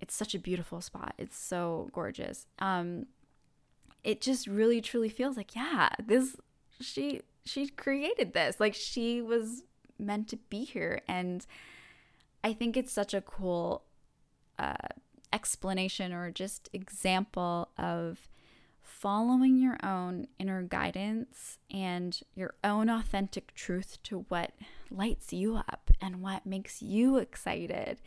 it's 0.00 0.14
such 0.14 0.34
a 0.34 0.38
beautiful 0.38 0.82
spot. 0.82 1.14
It's 1.16 1.38
so 1.38 1.88
gorgeous. 1.92 2.46
Um 2.58 3.06
it 4.02 4.20
just 4.20 4.46
really 4.46 4.80
truly 4.80 5.08
feels 5.08 5.36
like 5.36 5.54
yeah 5.56 5.88
this 6.04 6.36
she 6.80 7.22
she 7.44 7.68
created 7.68 8.32
this. 8.32 8.58
Like 8.60 8.74
she 8.74 9.20
was 9.20 9.62
meant 9.98 10.28
to 10.28 10.36
be 10.36 10.64
here. 10.64 11.00
And 11.08 11.46
i 12.44 12.52
think 12.52 12.76
it's 12.76 12.92
such 12.92 13.14
a 13.14 13.20
cool 13.22 13.82
uh, 14.58 14.74
explanation 15.32 16.12
or 16.12 16.30
just 16.30 16.68
example 16.72 17.68
of 17.76 18.28
following 18.80 19.56
your 19.56 19.76
own 19.82 20.28
inner 20.38 20.62
guidance 20.62 21.58
and 21.70 22.20
your 22.34 22.54
own 22.62 22.88
authentic 22.88 23.52
truth 23.54 23.98
to 24.04 24.26
what 24.28 24.52
lights 24.90 25.32
you 25.32 25.56
up 25.56 25.90
and 26.00 26.22
what 26.22 26.46
makes 26.46 26.80
you 26.82 27.16
excited 27.16 28.00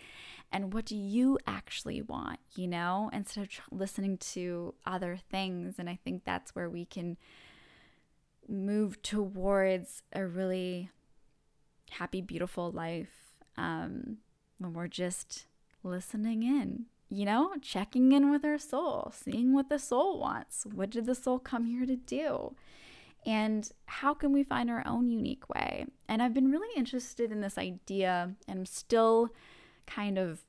and 0.52 0.74
what 0.74 0.86
do 0.86 0.96
you 0.96 1.38
actually 1.46 2.02
want, 2.02 2.40
you 2.56 2.68
know, 2.68 3.10
instead 3.12 3.44
of 3.44 3.50
listening 3.70 4.18
to 4.18 4.74
other 4.86 5.20
things. 5.30 5.76
And 5.78 5.90
I 5.90 6.00
think 6.06 6.24
that's 6.24 6.56
where 6.56 6.70
we 6.70 6.86
can 6.86 7.18
move 8.48 9.02
towards 9.02 10.04
a 10.14 10.26
really 10.26 10.90
happy, 11.92 12.22
beautiful 12.22 12.72
life 12.72 13.34
um, 13.58 14.18
when 14.60 14.74
we're 14.74 14.88
just 14.88 15.46
listening 15.84 16.44
in, 16.44 16.86
you 17.10 17.26
know, 17.26 17.54
checking 17.62 18.12
in 18.12 18.32
with 18.32 18.44
our 18.46 18.58
soul, 18.58 19.12
seeing 19.16 19.54
what 19.54 19.70
the 19.70 19.80
soul 19.80 20.20
wants. 20.20 20.66
What 20.66 20.90
did 20.90 21.06
the 21.06 21.16
soul 21.16 21.40
come 21.40 21.66
here 21.66 21.86
to 21.86 21.96
do? 21.96 22.56
And 23.26 23.70
how 23.86 24.14
can 24.14 24.32
we 24.32 24.44
find 24.44 24.70
our 24.70 24.86
own 24.86 25.10
unique 25.10 25.50
way? 25.50 25.86
And 26.08 26.22
I've 26.22 26.34
been 26.34 26.52
really 26.52 26.70
interested 26.78 27.32
in 27.32 27.42
this 27.42 27.58
idea 27.58 28.36
and 28.48 28.60
I'm 28.60 28.66
still 28.66 29.30
kind 29.86 30.18
of 30.18 30.42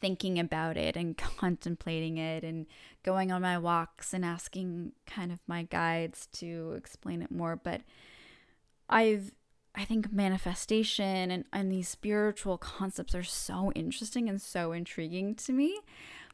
thinking 0.00 0.38
about 0.38 0.76
it 0.76 0.96
and 0.96 1.16
contemplating 1.38 2.18
it 2.18 2.44
and 2.44 2.66
going 3.02 3.30
on 3.30 3.42
my 3.42 3.58
walks 3.58 4.12
and 4.12 4.24
asking 4.24 4.92
kind 5.06 5.32
of 5.32 5.38
my 5.46 5.62
guides 5.64 6.26
to 6.32 6.74
explain 6.76 7.22
it 7.22 7.30
more. 7.30 7.56
But 7.56 7.82
I've 8.88 9.32
I 9.72 9.84
think 9.84 10.12
manifestation 10.12 11.30
and, 11.30 11.44
and 11.52 11.70
these 11.70 11.88
spiritual 11.88 12.58
concepts 12.58 13.14
are 13.14 13.22
so 13.22 13.70
interesting 13.76 14.28
and 14.28 14.42
so 14.42 14.72
intriguing 14.72 15.36
to 15.36 15.52
me. 15.52 15.78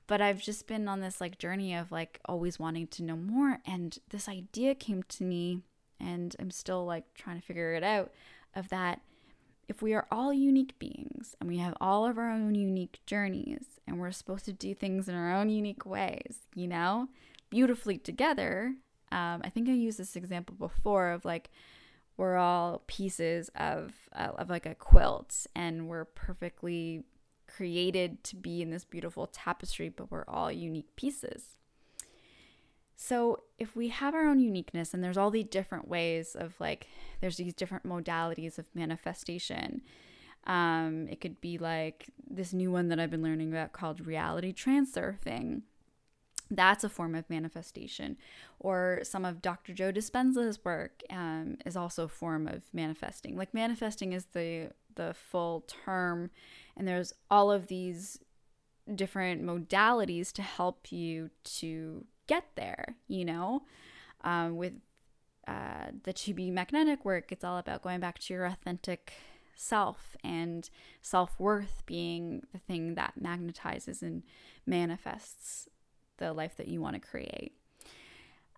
But 0.07 0.21
I've 0.23 0.41
just 0.41 0.67
been 0.67 0.89
on 0.89 1.01
this 1.01 1.21
like 1.21 1.39
journey 1.39 1.75
of 1.75 1.93
like 1.93 2.21
always 2.27 2.59
wanting 2.59 2.87
to 2.89 3.03
know 3.03 3.17
more. 3.17 3.59
And 3.67 3.99
this 4.09 4.29
idea 4.29 4.75
came 4.75 5.03
to 5.03 5.25
me, 5.25 5.63
and 6.01 6.35
I'm 6.39 6.51
still 6.51 6.87
like 6.87 7.13
trying 7.15 7.39
to 7.39 7.47
figure 7.47 7.75
it 7.75 7.83
out 7.83 8.13
of 8.55 8.69
that 8.71 9.01
if 9.69 9.83
we 9.83 9.95
are 9.95 10.07
all 10.11 10.33
unique 10.33 10.79
beings 10.79 11.35
and 11.41 11.49
we 11.49 11.59
have 11.59 11.75
all 11.81 12.07
of 12.07 12.19
our 12.19 12.31
own 12.31 12.55
unique 12.55 13.01
journeys 13.07 13.81
and 13.87 13.99
we're 13.99 14.13
supposed 14.13 14.45
to 14.45 14.53
do 14.53 14.75
things 14.75 15.09
in 15.09 15.15
our 15.15 15.35
own 15.35 15.49
unique 15.49 15.85
ways, 15.85 16.41
you 16.55 16.69
know, 16.69 17.09
beautifully 17.51 17.99
together. 17.99 18.75
Um, 19.13 19.41
I 19.45 19.51
think 19.51 19.69
I 19.69 19.73
used 19.73 19.99
this 19.99 20.17
example 20.17 20.55
before 20.57 21.11
of 21.11 21.25
like, 21.25 21.51
we're 22.17 22.37
all 22.37 22.83
pieces 22.87 23.51
of 23.55 23.93
uh, 24.15 24.31
of 24.37 24.49
like 24.49 24.67
a 24.67 24.75
quilt 24.75 25.47
and 25.55 25.89
we're 25.89 26.05
perfectly 26.05 27.05
created 27.47 28.25
to 28.25 28.37
be 28.37 28.63
in 28.63 28.71
this 28.71 28.85
beautiful 28.85 29.27
tapestry 29.27 29.89
but 29.89 30.11
we're 30.11 30.25
all 30.27 30.51
unique 30.51 30.95
pieces 30.97 31.57
so 32.97 33.43
if 33.59 33.77
we 33.77 33.89
have 33.89 34.15
our 34.15 34.27
own 34.27 34.41
uniqueness 34.41 34.95
and 34.95 35.05
there's 35.05 35.19
all 35.19 35.31
these 35.31 35.47
different 35.47 35.89
ways 35.89 36.35
of 36.35 36.55
like 36.61 36.87
there's 37.21 37.37
these 37.37 37.55
different 37.55 37.85
modalities 37.85 38.59
of 38.59 38.67
manifestation 38.75 39.83
um, 40.47 41.09
it 41.11 41.21
could 41.21 41.41
be 41.41 41.59
like 41.59 42.07
this 42.29 42.53
new 42.53 42.71
one 42.71 42.89
that 42.89 42.99
i've 42.99 43.11
been 43.11 43.23
learning 43.23 43.53
about 43.53 43.73
called 43.73 44.07
reality 44.07 44.53
transurfing 44.53 45.63
that's 46.51 46.85
a 46.85 46.89
form 46.89 47.15
of 47.15 47.29
manifestation. 47.29 48.17
Or 48.61 49.01
some 49.03 49.25
of 49.25 49.43
Dr. 49.43 49.73
Joe 49.73 49.93
Dispenza's 49.93 50.65
work 50.65 51.03
um, 51.11 51.59
is 51.67 51.77
also 51.77 52.05
a 52.05 52.09
form 52.09 52.47
of 52.47 52.63
manifesting. 52.73 53.37
Like 53.37 53.55
manifesting 53.55 54.13
is 54.13 54.27
the 54.33 54.71
the 54.95 55.15
full 55.15 55.65
term, 55.85 56.31
and 56.77 56.89
there's 56.89 57.13
all 57.31 57.51
of 57.51 57.67
these 57.67 58.19
different 58.95 59.43
modalities 59.45 60.33
to 60.33 60.43
help 60.43 60.91
you 60.91 61.31
to 61.45 62.07
get 62.27 62.45
there. 62.55 62.97
You 63.09 63.25
know, 63.25 63.63
um, 64.23 64.57
with 64.57 64.75
uh, 65.47 65.87
the 66.03 66.13
to 66.13 66.35
be 66.35 66.51
magnetic 66.51 67.05
work, 67.05 67.33
it's 67.33 67.45
all 67.45 67.59
about 67.59 67.83
going 67.83 68.01
back 68.01 68.19
to 68.21 68.35
your 68.35 68.47
authentic 68.47 69.13
self 69.55 70.17
and 70.23 70.69
self 71.03 71.39
worth 71.39 71.83
being 71.87 72.47
the 72.53 72.59
thing 72.59 72.95
that 72.95 73.15
magnetizes 73.21 74.03
and 74.03 74.23
manifests 74.67 75.69
the 76.19 76.33
life 76.33 76.57
that 76.57 76.69
you 76.69 76.81
want 76.81 76.95
to 76.95 77.09
create. 77.09 77.53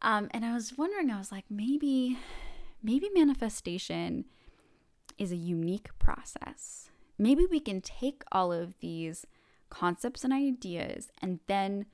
Um, 0.02 0.28
and 0.32 0.44
I 0.44 0.54
was 0.54 0.78
wondering, 0.78 1.10
I 1.10 1.18
was 1.18 1.32
like, 1.32 1.46
maybe, 1.50 2.18
maybe 2.82 3.08
manifestation 3.14 4.26
is 5.16 5.32
a 5.32 5.36
unique 5.36 5.90
process. 5.98 6.90
Maybe 7.18 7.46
we 7.46 7.58
can 7.58 7.80
take 7.80 8.22
all 8.30 8.52
of 8.52 8.78
these 8.78 9.26
concepts 9.70 10.24
and 10.24 10.32
ideas 10.32 11.10
and 11.20 11.40
then 11.46 11.86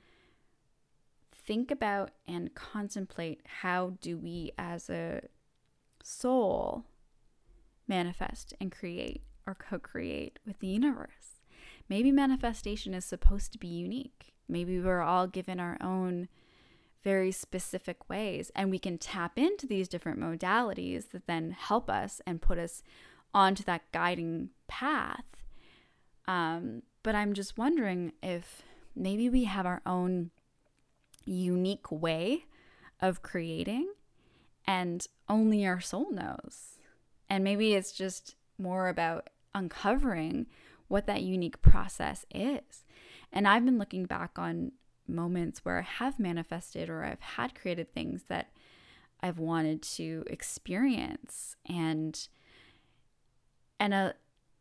think 1.45 1.71
about 1.71 2.11
and 2.27 2.53
contemplate 2.55 3.41
how 3.61 3.93
do 4.01 4.17
we 4.17 4.51
as 4.57 4.89
a 4.89 5.21
soul 6.03 6.85
manifest 7.87 8.53
and 8.59 8.71
create 8.71 9.23
or 9.45 9.55
co-create 9.55 10.39
with 10.45 10.59
the 10.59 10.67
universe. 10.67 11.41
Maybe 11.87 12.11
manifestation 12.11 12.93
is 12.93 13.05
supposed 13.05 13.51
to 13.51 13.59
be 13.59 13.67
unique. 13.67 14.33
Maybe 14.47 14.79
we're 14.79 15.01
all 15.01 15.27
given 15.27 15.59
our 15.59 15.77
own 15.81 16.27
very 17.03 17.31
specific 17.31 18.09
ways, 18.09 18.51
and 18.55 18.71
we 18.71 18.79
can 18.79 18.97
tap 18.97 19.37
into 19.37 19.67
these 19.67 19.87
different 19.87 20.19
modalities 20.19 21.11
that 21.11 21.27
then 21.27 21.51
help 21.51 21.87
us 21.87 22.19
and 22.25 22.41
put 22.41 22.57
us 22.57 22.81
onto 23.31 23.63
that 23.63 23.91
guiding 23.91 24.49
path. 24.67 25.25
Um, 26.27 26.81
but 27.03 27.13
I'm 27.13 27.33
just 27.33 27.59
wondering 27.59 28.13
if 28.23 28.63
maybe 28.95 29.29
we 29.29 29.43
have 29.43 29.67
our 29.67 29.83
own 29.85 30.31
unique 31.25 31.91
way 31.91 32.45
of 33.01 33.21
creating, 33.21 33.91
and 34.65 35.05
only 35.27 35.65
our 35.65 35.81
soul 35.81 36.11
knows. 36.11 36.79
And 37.29 37.43
maybe 37.43 37.73
it's 37.73 37.91
just 37.91 38.35
more 38.57 38.87
about 38.87 39.29
uncovering 39.53 40.47
what 40.87 41.07
that 41.07 41.21
unique 41.21 41.61
process 41.61 42.25
is. 42.33 42.85
And 43.31 43.47
I've 43.47 43.65
been 43.65 43.79
looking 43.79 44.05
back 44.05 44.37
on 44.37 44.71
moments 45.07 45.63
where 45.63 45.79
I 45.79 45.81
have 45.81 46.19
manifested 46.19 46.89
or 46.89 47.03
I've 47.03 47.19
had 47.19 47.55
created 47.55 47.93
things 47.93 48.23
that 48.27 48.51
I've 49.21 49.39
wanted 49.39 49.81
to 49.81 50.23
experience 50.27 51.55
and 51.65 52.27
and 53.79 53.93
a 53.93 54.13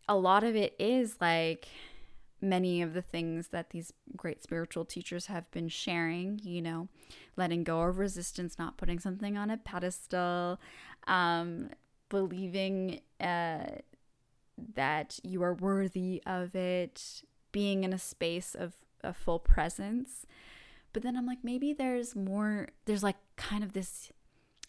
a 0.09 0.17
lot 0.17 0.45
of 0.45 0.55
it 0.55 0.75
is 0.79 1.17
like 1.21 1.69
many 2.45 2.83
of 2.83 2.95
the 2.95 3.03
things 3.03 3.49
that 3.49 3.71
these 3.71 3.93
great 4.17 4.43
spiritual 4.43 4.85
teachers 4.85 5.27
have 5.27 5.51
been 5.51 5.69
sharing, 5.69 6.41
you 6.43 6.63
know, 6.63 6.89
letting 7.37 7.65
go 7.65 7.81
of 7.83 7.99
resistance, 7.99 8.59
not 8.59 8.77
putting 8.77 9.01
something 9.01 9.37
on 9.37 9.51
a 9.51 9.57
pedestal, 9.57 10.61
um, 11.07 11.71
believing 12.09 13.01
uh, 13.21 13.67
that 14.75 15.19
you 15.23 15.43
are 15.43 15.55
worthy 15.55 16.23
of 16.27 16.55
it, 16.55 17.23
being 17.51 17.85
in 17.85 17.93
a 17.93 17.99
space 17.99 18.55
of 18.55 18.75
a 19.03 19.13
full 19.13 19.39
presence. 19.39 20.27
But 20.93 21.03
then 21.03 21.17
I'm 21.17 21.27
like, 21.27 21.43
maybe 21.43 21.73
there's 21.73 22.15
more, 22.15 22.69
there's 22.85 23.03
like 23.03 23.17
kind 23.37 23.65
of 23.65 23.73
this 23.73 24.13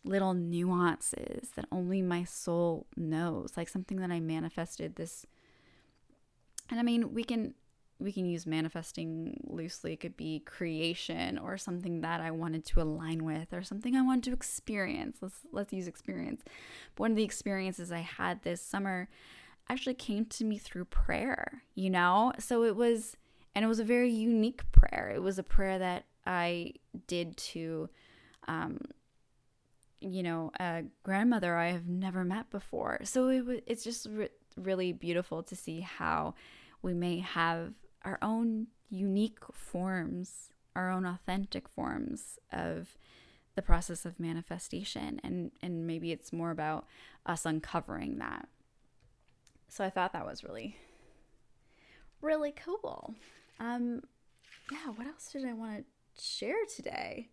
little 0.03 0.33
nuances 0.33 1.49
that 1.55 1.65
only 1.71 2.01
my 2.01 2.23
soul 2.23 2.87
knows, 2.95 3.51
like 3.57 3.69
something 3.69 3.97
that 3.97 4.11
I 4.11 4.19
manifested 4.19 4.95
this. 4.95 5.25
And 6.69 6.79
I 6.79 6.83
mean, 6.83 7.13
we 7.13 7.23
can 7.23 7.53
we 7.99 8.11
can 8.11 8.25
use 8.25 8.45
manifesting 8.45 9.39
loosely. 9.45 9.93
It 9.93 9.99
could 10.01 10.17
be 10.17 10.39
creation 10.39 11.37
or 11.37 11.57
something 11.57 12.01
that 12.01 12.19
I 12.19 12.31
wanted 12.31 12.65
to 12.65 12.81
align 12.81 13.23
with 13.23 13.53
or 13.53 13.63
something 13.63 13.95
I 13.95 14.01
wanted 14.01 14.25
to 14.25 14.33
experience. 14.33 15.17
Let's 15.21 15.39
let's 15.51 15.73
use 15.73 15.87
experience. 15.87 16.43
But 16.95 17.03
one 17.03 17.11
of 17.11 17.17
the 17.17 17.23
experiences 17.23 17.91
I 17.91 17.99
had 17.99 18.43
this 18.43 18.61
summer 18.61 19.07
actually 19.69 19.95
came 19.95 20.25
to 20.25 20.45
me 20.45 20.57
through 20.57 20.85
prayer, 20.85 21.63
you 21.73 21.89
know? 21.89 22.33
So 22.39 22.63
it 22.63 22.75
was, 22.75 23.17
and 23.55 23.65
it 23.65 23.67
was 23.67 23.79
a 23.79 23.83
very 23.83 24.11
unique 24.11 24.69
prayer. 24.71 25.11
It 25.13 25.21
was 25.21 25.39
a 25.39 25.43
prayer 25.43 25.79
that 25.79 26.05
I 26.25 26.73
did 27.07 27.37
to, 27.37 27.89
um, 28.47 28.79
you 29.99 30.21
know, 30.21 30.51
a 30.59 30.83
grandmother 31.03 31.55
I 31.55 31.69
have 31.69 31.87
never 31.87 32.23
met 32.23 32.49
before. 32.49 32.99
So 33.03 33.29
it 33.29 33.45
was, 33.45 33.59
it's 33.65 33.83
just 33.83 34.07
re- 34.11 34.29
really 34.55 34.91
beautiful 34.91 35.41
to 35.43 35.55
see 35.55 35.79
how 35.79 36.35
we 36.81 36.93
may 36.93 37.19
have 37.19 37.73
our 38.05 38.17
own 38.21 38.67
unique 38.89 39.43
forms, 39.51 40.51
our 40.75 40.89
own 40.89 41.05
authentic 41.05 41.67
forms 41.67 42.39
of 42.53 42.95
the 43.55 43.61
process 43.61 44.05
of 44.05 44.19
manifestation 44.19 45.19
and 45.23 45.51
and 45.61 45.87
maybe 45.87 46.11
it's 46.11 46.33
more 46.33 46.51
about 46.51 46.85
us 47.25 47.45
uncovering 47.45 48.17
that 48.17 48.49
so 49.75 49.83
I 49.83 49.89
thought 49.89 50.13
that 50.13 50.25
was 50.25 50.41
really, 50.41 50.77
really 52.21 52.53
cool. 52.53 53.13
Um, 53.59 54.03
yeah, 54.71 54.89
what 54.95 55.05
else 55.05 55.31
did 55.33 55.43
I 55.45 55.51
want 55.51 55.85
to 56.15 56.23
share 56.23 56.65
today? 56.73 57.27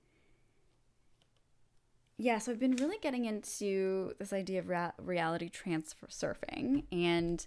Yeah, 2.18 2.38
so 2.38 2.50
I've 2.50 2.58
been 2.58 2.74
really 2.74 2.98
getting 3.00 3.24
into 3.26 4.14
this 4.18 4.32
idea 4.32 4.58
of 4.58 4.68
ra- 4.68 4.90
reality 4.98 5.48
transfer 5.48 6.08
surfing, 6.08 6.82
and 6.90 7.46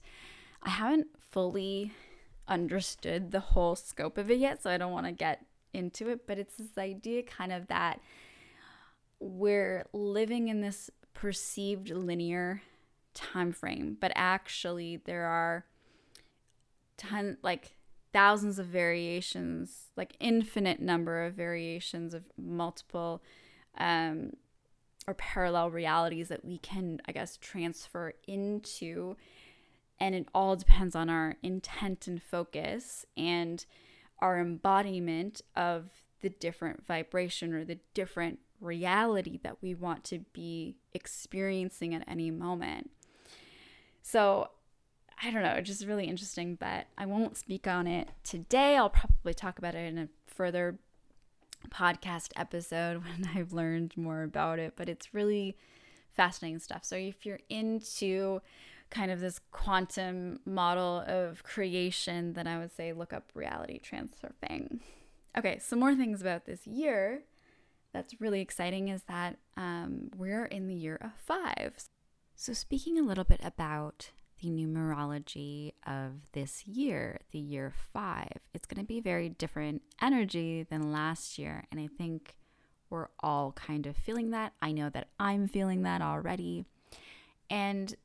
I 0.63 0.69
haven't 0.69 1.07
fully 1.29 1.91
understood 2.47 3.31
the 3.31 3.39
whole 3.39 3.75
scope 3.75 4.17
of 4.17 4.29
it 4.29 4.39
yet, 4.39 4.61
so 4.61 4.69
I 4.69 4.77
don't 4.77 4.91
want 4.91 5.05
to 5.05 5.11
get 5.11 5.45
into 5.73 6.09
it, 6.09 6.25
but 6.27 6.37
it's 6.37 6.55
this 6.55 6.77
idea 6.77 7.23
kind 7.23 7.51
of 7.51 7.67
that 7.67 7.99
we're 9.19 9.85
living 9.93 10.47
in 10.47 10.61
this 10.61 10.89
perceived 11.13 11.89
linear 11.89 12.61
time 13.13 13.51
frame, 13.51 13.97
but 13.99 14.11
actually 14.15 14.97
there 14.97 15.25
are 15.25 15.65
ton 16.97 17.37
like 17.41 17.75
thousands 18.13 18.59
of 18.59 18.67
variations, 18.67 19.87
like 19.97 20.15
infinite 20.19 20.79
number 20.79 21.25
of 21.25 21.33
variations 21.33 22.13
of 22.13 22.23
multiple 22.37 23.21
um, 23.77 24.31
or 25.07 25.13
parallel 25.15 25.69
realities 25.69 26.29
that 26.29 26.45
we 26.45 26.57
can, 26.57 27.01
I 27.07 27.11
guess, 27.11 27.37
transfer 27.37 28.13
into. 28.27 29.17
And 29.99 30.13
it 30.13 30.27
all 30.33 30.55
depends 30.55 30.95
on 30.95 31.09
our 31.09 31.35
intent 31.41 32.07
and 32.07 32.21
focus 32.21 33.05
and 33.15 33.65
our 34.19 34.39
embodiment 34.39 35.41
of 35.55 35.89
the 36.21 36.29
different 36.29 36.85
vibration 36.85 37.53
or 37.53 37.63
the 37.63 37.79
different 37.93 38.39
reality 38.59 39.39
that 39.43 39.61
we 39.61 39.73
want 39.73 40.03
to 40.05 40.19
be 40.33 40.75
experiencing 40.93 41.93
at 41.93 42.03
any 42.07 42.31
moment. 42.31 42.89
So 44.01 44.49
I 45.21 45.31
don't 45.31 45.43
know, 45.43 45.53
it's 45.53 45.69
just 45.69 45.85
really 45.85 46.05
interesting, 46.05 46.55
but 46.55 46.87
I 46.97 47.05
won't 47.05 47.37
speak 47.37 47.67
on 47.67 47.87
it 47.87 48.09
today. 48.23 48.75
I'll 48.75 48.89
probably 48.89 49.33
talk 49.33 49.57
about 49.57 49.75
it 49.75 49.87
in 49.87 49.97
a 49.97 50.09
further 50.27 50.77
podcast 51.69 52.31
episode 52.35 52.97
when 53.03 53.29
I've 53.35 53.53
learned 53.53 53.95
more 53.95 54.23
about 54.23 54.59
it, 54.59 54.73
but 54.75 54.89
it's 54.89 55.13
really 55.13 55.55
fascinating 56.13 56.59
stuff. 56.59 56.83
So 56.83 56.95
if 56.95 57.25
you're 57.25 57.39
into 57.49 58.41
kind 58.89 59.11
of 59.11 59.19
this 59.19 59.39
quantum 59.51 60.39
model 60.45 61.03
of 61.07 61.43
creation, 61.43 62.33
then 62.33 62.47
I 62.47 62.59
would 62.59 62.71
say 62.71 62.93
look 62.93 63.13
up 63.13 63.31
reality 63.33 63.79
transurfing. 63.79 64.79
Okay, 65.37 65.59
some 65.59 65.79
more 65.79 65.95
things 65.95 66.21
about 66.21 66.45
this 66.45 66.65
year 66.65 67.23
that's 67.95 68.19
really 68.19 68.41
exciting 68.41 68.89
is 68.89 69.03
that 69.03 69.37
um, 69.57 70.09
we're 70.15 70.45
in 70.45 70.67
the 70.67 70.75
year 70.75 70.97
of 71.01 71.11
five. 71.15 71.75
So, 72.35 72.51
speaking 72.53 72.99
a 72.99 73.03
little 73.03 73.23
bit 73.23 73.39
about 73.43 74.11
the 74.41 74.49
numerology 74.49 75.73
of 75.87 76.31
this 76.33 76.67
year, 76.67 77.21
the 77.31 77.39
year 77.39 77.73
five, 77.93 78.39
it's 78.53 78.65
going 78.65 78.81
to 78.81 78.87
be 78.87 78.99
very 78.99 79.29
different 79.29 79.81
energy 80.01 80.63
than 80.69 80.91
last 80.91 81.39
year. 81.39 81.63
And 81.71 81.79
I 81.79 81.87
think 81.87 82.35
we're 82.89 83.07
all 83.21 83.53
kind 83.53 83.87
of 83.87 83.95
feeling 83.95 84.31
that. 84.31 84.53
I 84.61 84.73
know 84.73 84.89
that 84.89 85.07
I'm 85.19 85.47
feeling 85.47 85.83
that 85.83 86.01
already. 86.01 86.65
And 87.49 87.95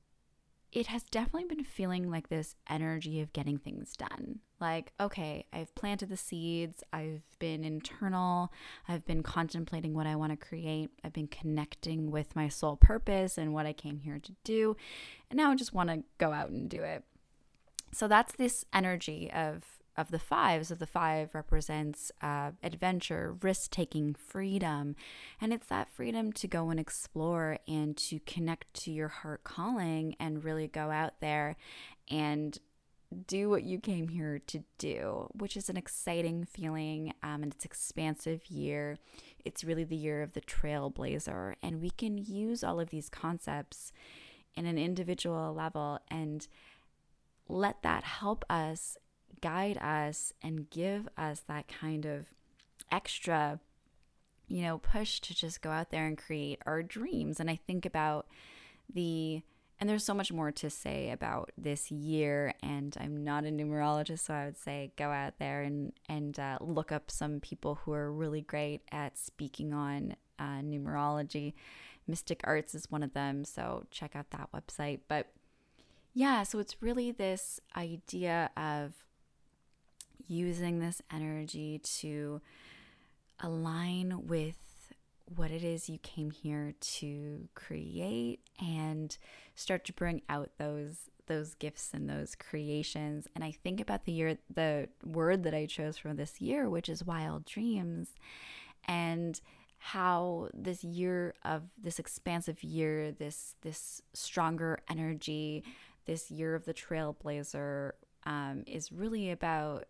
it 0.72 0.86
has 0.86 1.02
definitely 1.02 1.52
been 1.54 1.64
feeling 1.64 2.10
like 2.10 2.28
this 2.28 2.54
energy 2.68 3.20
of 3.20 3.32
getting 3.32 3.58
things 3.58 3.96
done. 3.96 4.38
Like, 4.60 4.92
okay, 5.00 5.46
I've 5.52 5.74
planted 5.74 6.10
the 6.10 6.16
seeds, 6.16 6.84
I've 6.92 7.22
been 7.38 7.64
internal, 7.64 8.52
I've 8.88 9.04
been 9.04 9.22
contemplating 9.22 9.94
what 9.94 10.06
I 10.06 10.16
want 10.16 10.32
to 10.32 10.36
create, 10.36 10.90
I've 11.02 11.12
been 11.12 11.26
connecting 11.26 12.10
with 12.10 12.36
my 12.36 12.48
soul 12.48 12.76
purpose 12.76 13.36
and 13.36 13.52
what 13.52 13.66
I 13.66 13.72
came 13.72 14.00
here 14.00 14.18
to 14.18 14.32
do, 14.44 14.76
and 15.30 15.38
now 15.38 15.50
I 15.50 15.56
just 15.56 15.74
want 15.74 15.90
to 15.90 16.04
go 16.18 16.32
out 16.32 16.50
and 16.50 16.68
do 16.68 16.82
it. 16.82 17.04
So 17.92 18.06
that's 18.06 18.34
this 18.34 18.64
energy 18.72 19.30
of 19.32 19.79
of 19.96 20.10
the 20.10 20.18
fives 20.18 20.70
of 20.70 20.78
the 20.78 20.86
five 20.86 21.34
represents 21.34 22.12
uh, 22.22 22.52
adventure 22.62 23.36
risk-taking 23.40 24.14
freedom. 24.14 24.96
And 25.40 25.52
it's 25.52 25.66
that 25.68 25.88
freedom 25.88 26.32
to 26.34 26.48
go 26.48 26.70
and 26.70 26.80
explore 26.80 27.58
and 27.66 27.96
to 27.98 28.20
connect 28.20 28.72
to 28.82 28.92
your 28.92 29.08
heart 29.08 29.44
calling 29.44 30.16
and 30.18 30.44
really 30.44 30.68
go 30.68 30.90
out 30.90 31.20
there 31.20 31.56
and 32.08 32.58
do 33.26 33.50
what 33.50 33.64
you 33.64 33.80
came 33.80 34.08
here 34.08 34.40
to 34.46 34.62
do 34.78 35.28
which 35.32 35.56
is 35.56 35.68
an 35.68 35.76
exciting 35.76 36.44
feeling 36.44 37.12
um, 37.22 37.42
and 37.42 37.52
it's 37.52 37.64
expansive 37.64 38.46
year. 38.48 38.98
It's 39.44 39.64
really 39.64 39.84
the 39.84 39.96
year 39.96 40.22
of 40.22 40.32
the 40.32 40.40
trailblazer 40.40 41.54
and 41.62 41.80
we 41.80 41.90
can 41.90 42.18
use 42.18 42.62
all 42.62 42.78
of 42.78 42.90
these 42.90 43.08
concepts 43.08 43.92
in 44.54 44.66
an 44.66 44.78
individual 44.78 45.52
level 45.52 45.98
and 46.08 46.46
let 47.48 47.82
that 47.82 48.04
help 48.04 48.44
us 48.48 48.96
guide 49.40 49.78
us 49.78 50.32
and 50.42 50.70
give 50.70 51.08
us 51.16 51.40
that 51.48 51.66
kind 51.68 52.04
of 52.04 52.26
extra, 52.90 53.60
you 54.48 54.62
know, 54.62 54.78
push 54.78 55.20
to 55.20 55.34
just 55.34 55.62
go 55.62 55.70
out 55.70 55.90
there 55.90 56.06
and 56.06 56.18
create 56.18 56.60
our 56.66 56.82
dreams. 56.82 57.40
And 57.40 57.50
I 57.50 57.58
think 57.66 57.86
about 57.86 58.26
the, 58.92 59.42
and 59.78 59.88
there's 59.88 60.04
so 60.04 60.14
much 60.14 60.32
more 60.32 60.52
to 60.52 60.68
say 60.68 61.10
about 61.10 61.52
this 61.56 61.90
year. 61.90 62.54
And 62.62 62.96
I'm 63.00 63.24
not 63.24 63.44
a 63.44 63.48
numerologist, 63.48 64.20
so 64.20 64.34
I 64.34 64.44
would 64.44 64.58
say 64.58 64.92
go 64.96 65.10
out 65.10 65.38
there 65.38 65.62
and 65.62 65.92
and 66.08 66.38
uh, 66.38 66.58
look 66.60 66.92
up 66.92 67.10
some 67.10 67.40
people 67.40 67.76
who 67.76 67.92
are 67.94 68.12
really 68.12 68.42
great 68.42 68.82
at 68.92 69.16
speaking 69.16 69.72
on 69.72 70.16
uh, 70.38 70.60
numerology. 70.62 71.54
Mystic 72.06 72.40
Arts 72.44 72.74
is 72.74 72.90
one 72.90 73.02
of 73.02 73.14
them, 73.14 73.44
so 73.44 73.86
check 73.90 74.14
out 74.14 74.30
that 74.30 74.50
website. 74.52 75.00
But 75.08 75.28
yeah, 76.12 76.42
so 76.42 76.58
it's 76.58 76.82
really 76.82 77.12
this 77.12 77.60
idea 77.76 78.50
of 78.56 78.92
using 80.30 80.78
this 80.78 81.02
energy 81.12 81.78
to 81.78 82.40
align 83.40 84.26
with 84.26 84.56
what 85.36 85.50
it 85.50 85.62
is 85.62 85.88
you 85.88 85.98
came 85.98 86.30
here 86.30 86.74
to 86.80 87.48
create 87.54 88.40
and 88.60 89.16
start 89.54 89.84
to 89.84 89.92
bring 89.92 90.22
out 90.28 90.50
those 90.58 91.10
those 91.26 91.54
gifts 91.54 91.90
and 91.94 92.10
those 92.10 92.34
creations. 92.34 93.28
And 93.34 93.44
i 93.44 93.52
think 93.52 93.80
about 93.80 94.04
the 94.04 94.12
year 94.12 94.38
the 94.52 94.88
word 95.04 95.44
that 95.44 95.54
i 95.54 95.66
chose 95.66 95.98
for 95.98 96.12
this 96.12 96.40
year 96.40 96.68
which 96.68 96.88
is 96.88 97.04
wild 97.04 97.44
dreams 97.44 98.08
and 98.86 99.40
how 99.78 100.48
this 100.52 100.84
year 100.84 101.34
of 101.44 101.62
this 101.80 101.98
expansive 101.98 102.62
year 102.62 103.12
this 103.12 103.54
this 103.62 104.02
stronger 104.12 104.78
energy 104.90 105.64
this 106.04 106.30
year 106.30 106.54
of 106.54 106.64
the 106.64 106.74
trailblazer 106.74 107.92
um, 108.26 108.64
is 108.66 108.92
really 108.92 109.30
about 109.30 109.86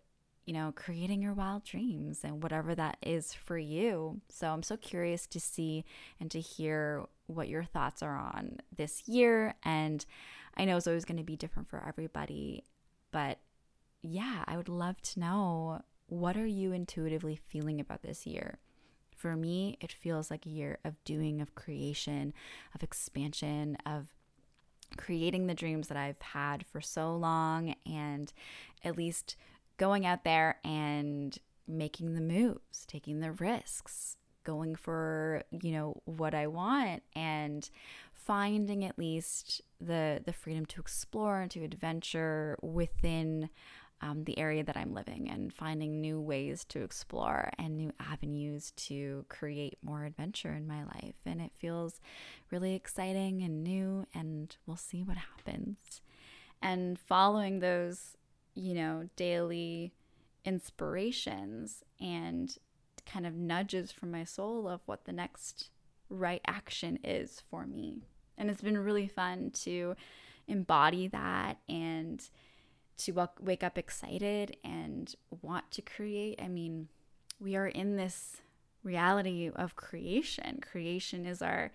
you 0.47 0.53
know, 0.53 0.73
creating 0.75 1.23
your 1.23 1.33
wild 1.33 1.65
dreams 1.65 2.21
and 2.25 2.43
whatever 2.43 2.75
that 2.75 2.97
is 3.03 3.33
for 3.33 3.59
you. 3.59 4.21
So 4.29 4.49
I'm 4.49 4.63
so 4.63 4.77
curious 4.77 5.27
to 5.29 5.41
see 5.41 5.85
and 6.19 6.31
to 6.31 6.41
hear 6.41 7.07
what 7.27 7.49
your 7.49 7.65
thoughts 7.65 8.03
are 8.03 8.17
on 8.17 8.59
this 8.77 9.07
year. 9.07 9.55
And 9.63 10.05
I 10.57 10.65
know 10.65 10.77
it's 10.77 10.87
always 10.87 11.05
going 11.05 11.19
to 11.19 11.25
be 11.25 11.37
different 11.37 11.69
for 11.69 11.85
everybody, 11.87 12.65
but 13.13 13.39
yeah, 14.03 14.45
I 14.47 14.57
would 14.57 14.69
love 14.69 15.01
to 15.03 15.21
know 15.21 15.83
what 16.07 16.37
are 16.37 16.47
you 16.47 16.73
intuitively 16.73 17.37
feeling 17.37 17.81
about 17.81 18.03
this 18.03 18.27
year? 18.27 18.59
For 19.17 19.37
me, 19.37 19.77
it 19.81 19.93
feels 19.93 20.31
like 20.31 20.47
a 20.47 20.51
year 20.51 20.79
of 20.85 21.03
doing, 21.05 21.41
of 21.41 21.55
creation, 21.55 22.33
of 22.75 22.83
expansion, 22.83 23.77
of 23.87 24.09
creating 24.97 25.47
the 25.47 25.55
dreams 25.55 25.89
that 25.89 25.97
I've 25.97 26.21
had 26.21 26.67
for 26.67 26.81
so 26.81 27.15
long 27.15 27.77
and 27.87 28.33
at 28.83 28.97
least 28.97 29.37
going 29.81 30.05
out 30.05 30.25
there 30.25 30.59
and 30.63 31.39
making 31.67 32.13
the 32.15 32.21
moves, 32.21 32.85
taking 32.87 33.21
the 33.21 33.33
risks, 33.33 34.19
going 34.45 34.75
for, 34.75 35.43
you 35.63 35.73
know, 35.73 36.03
what 36.05 36.35
I 36.35 36.49
want 36.49 37.03
and 37.17 37.69
finding 38.13 38.85
at 38.85 38.99
least 38.99 39.63
the 39.81 40.21
the 40.25 40.35
freedom 40.35 40.67
to 40.67 40.81
explore 40.81 41.41
and 41.41 41.51
to 41.53 41.65
adventure 41.65 42.59
within 42.61 43.49
um, 44.03 44.25
the 44.25 44.39
area 44.39 44.63
that 44.65 44.77
I'm 44.77 44.93
living 44.93 45.31
and 45.31 45.53
finding 45.53 46.01
new 46.01 46.21
ways 46.21 46.63
to 46.67 46.83
explore 46.83 47.51
and 47.59 47.77
new 47.77 47.93
avenues 47.99 48.73
to 48.89 49.25
create 49.31 49.79
more 49.83 50.05
adventure 50.05 50.53
in 50.53 50.67
my 50.67 50.85
life. 50.85 51.17
And 51.25 51.41
it 51.41 51.53
feels 51.57 52.01
really 52.51 52.75
exciting 52.75 53.43
and 53.43 53.65
new, 53.65 54.07
and 54.15 54.55
we'll 54.67 54.77
see 54.77 55.03
what 55.03 55.17
happens. 55.17 56.03
And 56.63 56.99
following 56.99 57.61
those 57.61 58.19
you 58.61 58.75
know, 58.75 59.09
daily 59.17 59.93
inspirations 60.45 61.83
and 62.01 62.57
kind 63.07 63.27
of 63.27 63.35
nudges 63.35 63.91
from 63.91 64.11
my 64.11 64.25
soul 64.25 64.69
of 64.69 64.81
what 64.87 65.05
the 65.05 65.13
next 65.13 65.71
right 66.09 66.43
action 66.47 66.99
is 67.03 67.43
for 67.51 67.67
me. 67.67 68.03
And 68.37 68.51
it's 68.51 68.61
been 68.61 68.79
really 68.79 69.09
fun 69.09 69.51
to 69.63 69.95
embody 70.47 71.09
that 71.09 71.59
and 71.69 72.23
to 72.99 73.29
wake 73.41 73.65
up 73.65 73.79
excited 73.79 74.57
and 74.63 75.15
want 75.43 75.71
to 75.73 75.83
create. 75.83 76.41
I 76.43 76.49
mean, 76.49 76.89
we 77.39 77.57
are 77.57 77.67
in 77.67 77.97
this 77.97 78.37
reality 78.83 79.51
of 79.55 79.77
creation. 79.77 80.61
Creation 80.61 81.25
is 81.25 81.41
our 81.41 81.73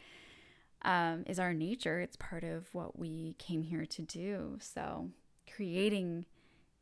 um, 0.83 1.23
is 1.25 1.39
our 1.39 1.53
nature. 1.53 1.99
It's 1.99 2.15
part 2.15 2.43
of 2.43 2.73
what 2.73 2.99
we 2.99 3.35
came 3.39 3.63
here 3.63 3.87
to 3.87 4.01
do. 4.03 4.57
So 4.61 5.09
creating 5.55 6.25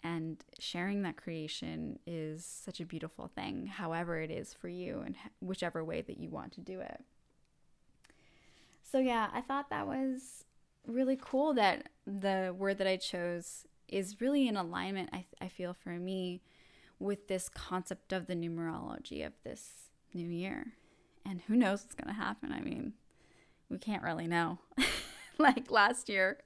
and 0.04 0.44
sharing 0.60 1.04
that 1.04 1.16
creation 1.16 1.98
is 2.06 2.46
such 2.46 2.80
a 2.82 2.86
beautiful 2.86 3.28
thing, 3.28 3.68
however, 3.68 4.20
it 4.20 4.30
is 4.30 4.54
for 4.54 4.68
you 4.68 5.02
and 5.06 5.16
whichever 5.40 5.84
way 5.84 6.02
that 6.02 6.18
you 6.18 6.30
want 6.30 6.52
to 6.54 6.62
do 6.62 6.82
it. 6.82 7.02
So, 8.82 9.00
yeah, 9.00 9.30
I 9.34 9.42
thought 9.42 9.70
that 9.70 9.88
was 9.88 10.44
really 10.86 11.18
cool 11.20 11.54
that 11.54 11.88
the 12.06 12.54
word 12.58 12.78
that 12.80 12.88
I 12.88 12.98
chose 12.98 13.66
is 13.88 14.20
really 14.20 14.48
in 14.48 14.58
alignment, 14.58 15.10
I, 15.14 15.26
I 15.40 15.48
feel, 15.48 15.74
for 15.74 15.92
me 15.92 16.42
with 17.00 17.28
this 17.28 17.48
concept 17.48 18.12
of 18.12 18.28
the 18.28 18.36
numerology 18.36 19.26
of 19.26 19.34
this 19.44 19.90
new 20.14 20.28
year. 20.28 20.74
And 21.26 21.42
who 21.48 21.56
knows 21.56 21.84
what's 21.84 21.96
going 21.96 22.14
to 22.14 22.22
happen? 22.22 22.52
I 22.52 22.60
mean, 22.60 22.94
we 23.70 23.78
can't 23.78 24.04
really 24.04 24.28
know. 24.28 24.60
like 25.38 25.72
last 25.72 26.10
year 26.10 26.40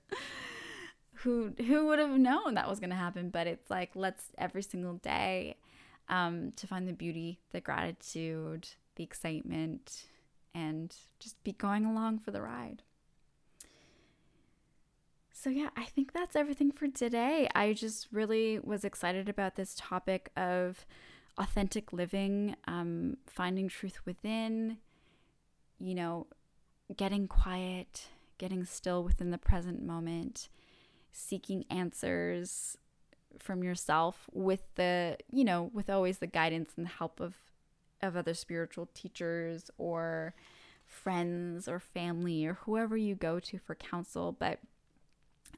who 1.20 1.54
who 1.58 1.88
would 1.88 2.00
have 2.00 2.18
known 2.18 2.56
that 2.56 2.70
was 2.70 2.80
going 2.80 2.90
to 2.90 2.96
happen? 2.96 3.30
But 3.30 3.48
it's 3.48 3.70
like 3.70 3.92
let's 3.96 4.26
every 4.38 4.62
single 4.62 4.94
day 4.94 5.58
um, 6.10 6.52
to 6.56 6.68
find 6.68 6.88
the 6.88 6.94
beauty 6.94 7.40
the 7.52 7.62
gratitude 7.62 8.70
the 8.96 9.04
excitement 9.04 10.06
and 10.56 10.96
just 11.20 11.42
be 11.44 11.52
going 11.52 11.86
along 11.86 12.20
for 12.20 12.32
the 12.32 12.42
ride. 12.42 12.82
So 15.32 15.52
yeah 15.52 15.70
i 15.78 15.84
think 15.86 16.14
that's 16.14 16.36
everything 16.36 16.72
for 16.72 16.88
today. 16.88 17.48
I 17.54 17.74
just 17.74 18.08
really 18.12 18.60
was 18.60 18.84
excited 18.84 19.30
about 19.30 19.56
this 19.56 19.76
topic 19.78 20.32
of 20.36 20.86
authentic 21.38 21.94
living 21.94 22.56
um, 22.68 23.18
finding 23.28 23.68
truth 23.68 24.00
within 24.06 24.78
you 25.80 25.94
know 25.94 26.26
getting 26.96 27.28
quiet 27.28 28.08
getting 28.38 28.64
still 28.66 29.04
within 29.04 29.32
the 29.32 29.38
present 29.38 29.84
moment 29.84 30.50
seeking 31.18 31.66
answers 31.70 32.78
from 33.40 33.64
yourself 33.64 34.30
with 34.32 34.62
the, 34.76 35.18
you 35.32 35.44
know, 35.44 35.72
with 35.74 35.90
always 35.90 36.20
the 36.20 36.28
guidance 36.28 36.72
and 36.78 36.88
help 36.88 37.20
of 37.20 37.36
of 38.00 38.16
other 38.16 38.36
spiritual 38.36 38.88
teachers 38.94 39.72
or 39.80 40.36
friends 40.86 41.68
or 41.68 41.80
family 41.80 42.46
or 42.46 42.54
whoever 42.54 42.96
you 42.96 43.16
go 43.16 43.40
to 43.40 43.58
for 43.58 43.74
counsel, 43.74 44.36
but 44.38 44.60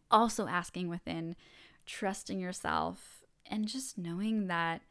also 0.09 0.47
asking 0.47 0.87
within, 0.87 1.35
trusting 1.85 2.39
yourself, 2.39 3.25
and 3.45 3.67
just 3.67 3.97
knowing 3.97 4.47
that 4.47 4.81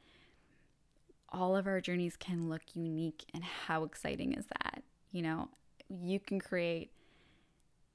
all 1.31 1.57
of 1.57 1.67
our 1.67 1.81
journeys 1.81 2.17
can 2.17 2.51
look 2.51 2.63
unique 2.75 3.25
and 3.33 3.43
how 3.43 3.85
exciting 3.85 4.35
is 4.35 4.45
that? 4.47 4.83
You 5.11 5.23
know, 5.23 5.49
you 5.89 6.21
can 6.21 6.39
create 6.39 6.91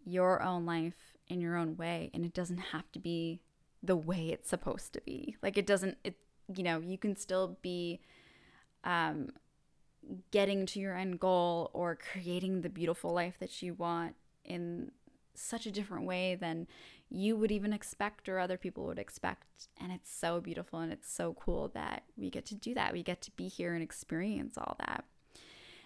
your 0.04 0.42
own 0.42 0.66
life 0.66 1.13
in 1.28 1.42
your 1.42 1.56
own 1.56 1.76
way 1.78 2.10
and 2.14 2.26
it 2.26 2.34
doesn't 2.34 2.58
have 2.58 2.92
to 2.92 3.00
be 3.00 3.42
the 3.82 3.96
way 3.96 4.30
it's 4.30 4.50
supposed 4.50 4.94
to 4.94 5.02
be 5.02 5.36
like 5.42 5.58
it 5.58 5.66
doesn't 5.66 5.98
it 6.04 6.16
you 6.56 6.64
know 6.64 6.80
you 6.80 6.98
can 6.98 7.16
still 7.16 7.58
be 7.62 8.00
um 8.84 9.30
getting 10.32 10.66
to 10.66 10.80
your 10.80 10.96
end 10.96 11.20
goal 11.20 11.70
or 11.74 11.96
creating 11.96 12.62
the 12.62 12.70
beautiful 12.70 13.14
life 13.14 13.36
that 13.40 13.62
you 13.62 13.74
want 13.74 14.16
in 14.44 14.92
such 15.36 15.66
a 15.66 15.72
different 15.72 16.06
way 16.06 16.36
than 16.36 16.68
you 17.10 17.36
would 17.36 17.52
even 17.52 17.74
expect 17.74 18.28
or 18.28 18.40
other 18.40 18.58
people 18.58 18.86
would 18.86 19.00
expect. 19.00 19.68
And 19.80 19.92
it's 19.92 20.12
so 20.12 20.42
beautiful 20.42 20.80
and 20.80 20.92
it's 20.92 21.12
so 21.12 21.36
cool 21.40 21.70
that 21.74 22.04
we 22.18 22.30
get 22.30 22.46
to 22.48 22.56
do 22.56 22.74
that. 22.74 22.94
We 22.94 23.04
get 23.04 23.22
to 23.22 23.32
be 23.32 23.48
here 23.48 23.74
and 23.74 23.84
experience 23.84 24.58
all 24.58 24.76
that. 24.80 25.06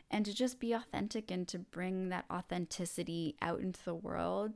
And 0.10 0.26
to 0.26 0.34
just 0.34 0.60
be 0.60 0.72
authentic 0.72 1.30
and 1.30 1.48
to 1.50 1.60
bring 1.60 2.10
that 2.10 2.26
authenticity 2.32 3.36
out 3.42 3.60
into 3.60 3.84
the 3.84 3.96
world. 3.96 4.54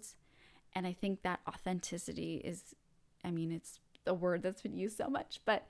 And 0.73 0.87
I 0.87 0.93
think 0.93 1.21
that 1.23 1.41
authenticity 1.47 2.41
is, 2.43 2.75
I 3.23 3.31
mean, 3.31 3.51
it's 3.51 3.79
a 4.05 4.13
word 4.13 4.41
that's 4.43 4.61
been 4.61 4.77
used 4.77 4.97
so 4.97 5.09
much, 5.09 5.41
but 5.45 5.67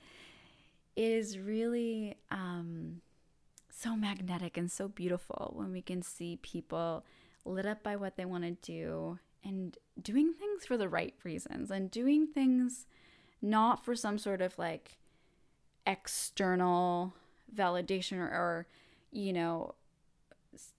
it 0.96 1.12
is 1.12 1.40
really 1.40 2.18
um, 2.30 3.02
so 3.70 3.96
magnetic 3.96 4.58
and 4.58 4.72
so 4.72 4.88
beautiful 4.88 5.54
when 5.56 5.72
we 5.72 5.82
can 5.82 6.02
see 6.02 6.38
people 6.42 7.04
lit 7.46 7.66
up 7.66 7.82
by 7.82 7.96
what 7.96 8.18
they 8.18 8.26
want 8.26 8.44
to 8.44 8.72
do 8.72 9.20
and 9.44 9.78
doing 10.02 10.34
things 10.34 10.66
for 10.66 10.78
the 10.78 10.90
right 10.90 11.16
reasons 11.24 11.72
and 11.72 11.90
doing 11.90 12.28
things 12.28 12.86
not 13.42 13.84
for 13.84 13.96
some 13.96 14.18
sort 14.18 14.42
of 14.42 14.58
like 14.60 14.98
external 15.88 17.14
validation 17.56 18.18
or, 18.18 18.28
or 18.28 18.68
you 19.12 19.34
know 19.34 19.74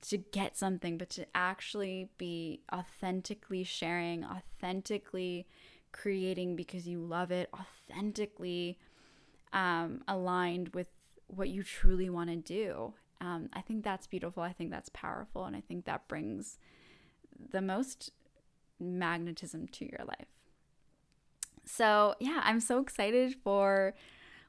to 0.02 0.18
get 0.18 0.56
something 0.56 0.98
but 0.98 1.08
to 1.08 1.26
actually 1.34 2.10
be 2.18 2.60
authentically 2.72 3.64
sharing 3.64 4.24
authentically 4.24 5.46
creating 5.92 6.56
because 6.56 6.86
you 6.86 6.98
love 6.98 7.30
it 7.30 7.50
authentically 7.54 8.78
um, 9.52 10.02
aligned 10.08 10.68
with 10.70 10.88
what 11.26 11.48
you 11.48 11.62
truly 11.62 12.10
want 12.10 12.28
to 12.28 12.36
do 12.36 12.92
um, 13.22 13.48
I 13.52 13.60
think 13.60 13.84
that's 13.84 14.08
beautiful. 14.08 14.42
I 14.42 14.52
think 14.52 14.72
that's 14.72 14.88
powerful. 14.88 15.44
And 15.44 15.54
I 15.54 15.60
think 15.60 15.84
that 15.84 16.08
brings 16.08 16.58
the 17.50 17.62
most 17.62 18.10
magnetism 18.80 19.68
to 19.68 19.84
your 19.84 20.04
life. 20.04 20.26
So, 21.64 22.16
yeah, 22.18 22.40
I'm 22.42 22.58
so 22.58 22.80
excited 22.80 23.36
for 23.44 23.94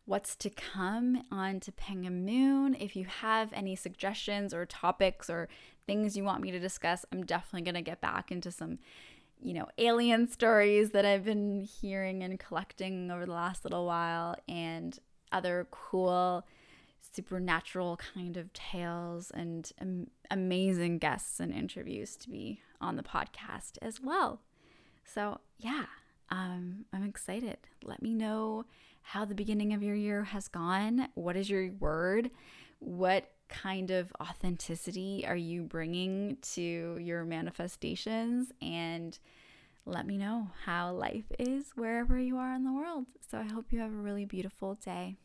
what's 0.05 0.35
to 0.35 0.49
come 0.49 1.23
on 1.31 1.59
Topanga 1.59 2.11
Moon. 2.11 2.75
If 2.79 2.95
you 2.95 3.05
have 3.05 3.51
any 3.53 3.75
suggestions 3.75 4.53
or 4.53 4.65
topics 4.65 5.29
or 5.29 5.47
things 5.87 6.17
you 6.17 6.23
want 6.23 6.41
me 6.41 6.51
to 6.51 6.59
discuss, 6.59 7.05
I'm 7.11 7.25
definitely 7.25 7.61
going 7.61 7.75
to 7.75 7.81
get 7.81 8.01
back 8.01 8.31
into 8.31 8.51
some, 8.51 8.79
you 9.41 9.53
know, 9.53 9.67
alien 9.77 10.29
stories 10.29 10.91
that 10.91 11.05
I've 11.05 11.23
been 11.23 11.61
hearing 11.61 12.23
and 12.23 12.39
collecting 12.39 13.11
over 13.11 13.25
the 13.25 13.31
last 13.31 13.63
little 13.63 13.85
while 13.85 14.35
and 14.47 14.97
other 15.31 15.67
cool 15.71 16.45
supernatural 17.13 17.97
kind 18.13 18.37
of 18.37 18.51
tales 18.53 19.31
and 19.31 19.71
am- 19.79 20.09
amazing 20.31 20.97
guests 20.97 21.39
and 21.39 21.53
interviews 21.53 22.15
to 22.17 22.29
be 22.29 22.61
on 22.81 22.95
the 22.95 23.03
podcast 23.03 23.77
as 23.81 24.01
well. 24.01 24.41
So, 25.05 25.39
yeah, 25.57 25.85
um, 26.29 26.85
I'm 26.91 27.03
excited. 27.03 27.57
Let 27.83 28.01
me 28.01 28.13
know 28.13 28.65
how 29.03 29.25
the 29.25 29.35
beginning 29.35 29.73
of 29.73 29.83
your 29.83 29.95
year 29.95 30.23
has 30.23 30.47
gone. 30.47 31.07
What 31.13 31.35
is 31.35 31.49
your 31.49 31.71
word? 31.71 32.31
What 32.79 33.31
kind 33.49 33.91
of 33.91 34.11
authenticity 34.19 35.25
are 35.27 35.35
you 35.35 35.63
bringing 35.63 36.37
to 36.53 36.97
your 36.99 37.23
manifestations? 37.23 38.51
And 38.61 39.17
let 39.85 40.07
me 40.07 40.17
know 40.17 40.49
how 40.65 40.93
life 40.93 41.31
is 41.37 41.65
wherever 41.75 42.17
you 42.17 42.37
are 42.37 42.53
in 42.53 42.63
the 42.63 42.73
world. 42.73 43.05
So, 43.29 43.37
I 43.37 43.51
hope 43.53 43.65
you 43.71 43.79
have 43.79 43.91
a 43.91 43.97
really 43.97 44.25
beautiful 44.25 44.75
day. 44.75 45.17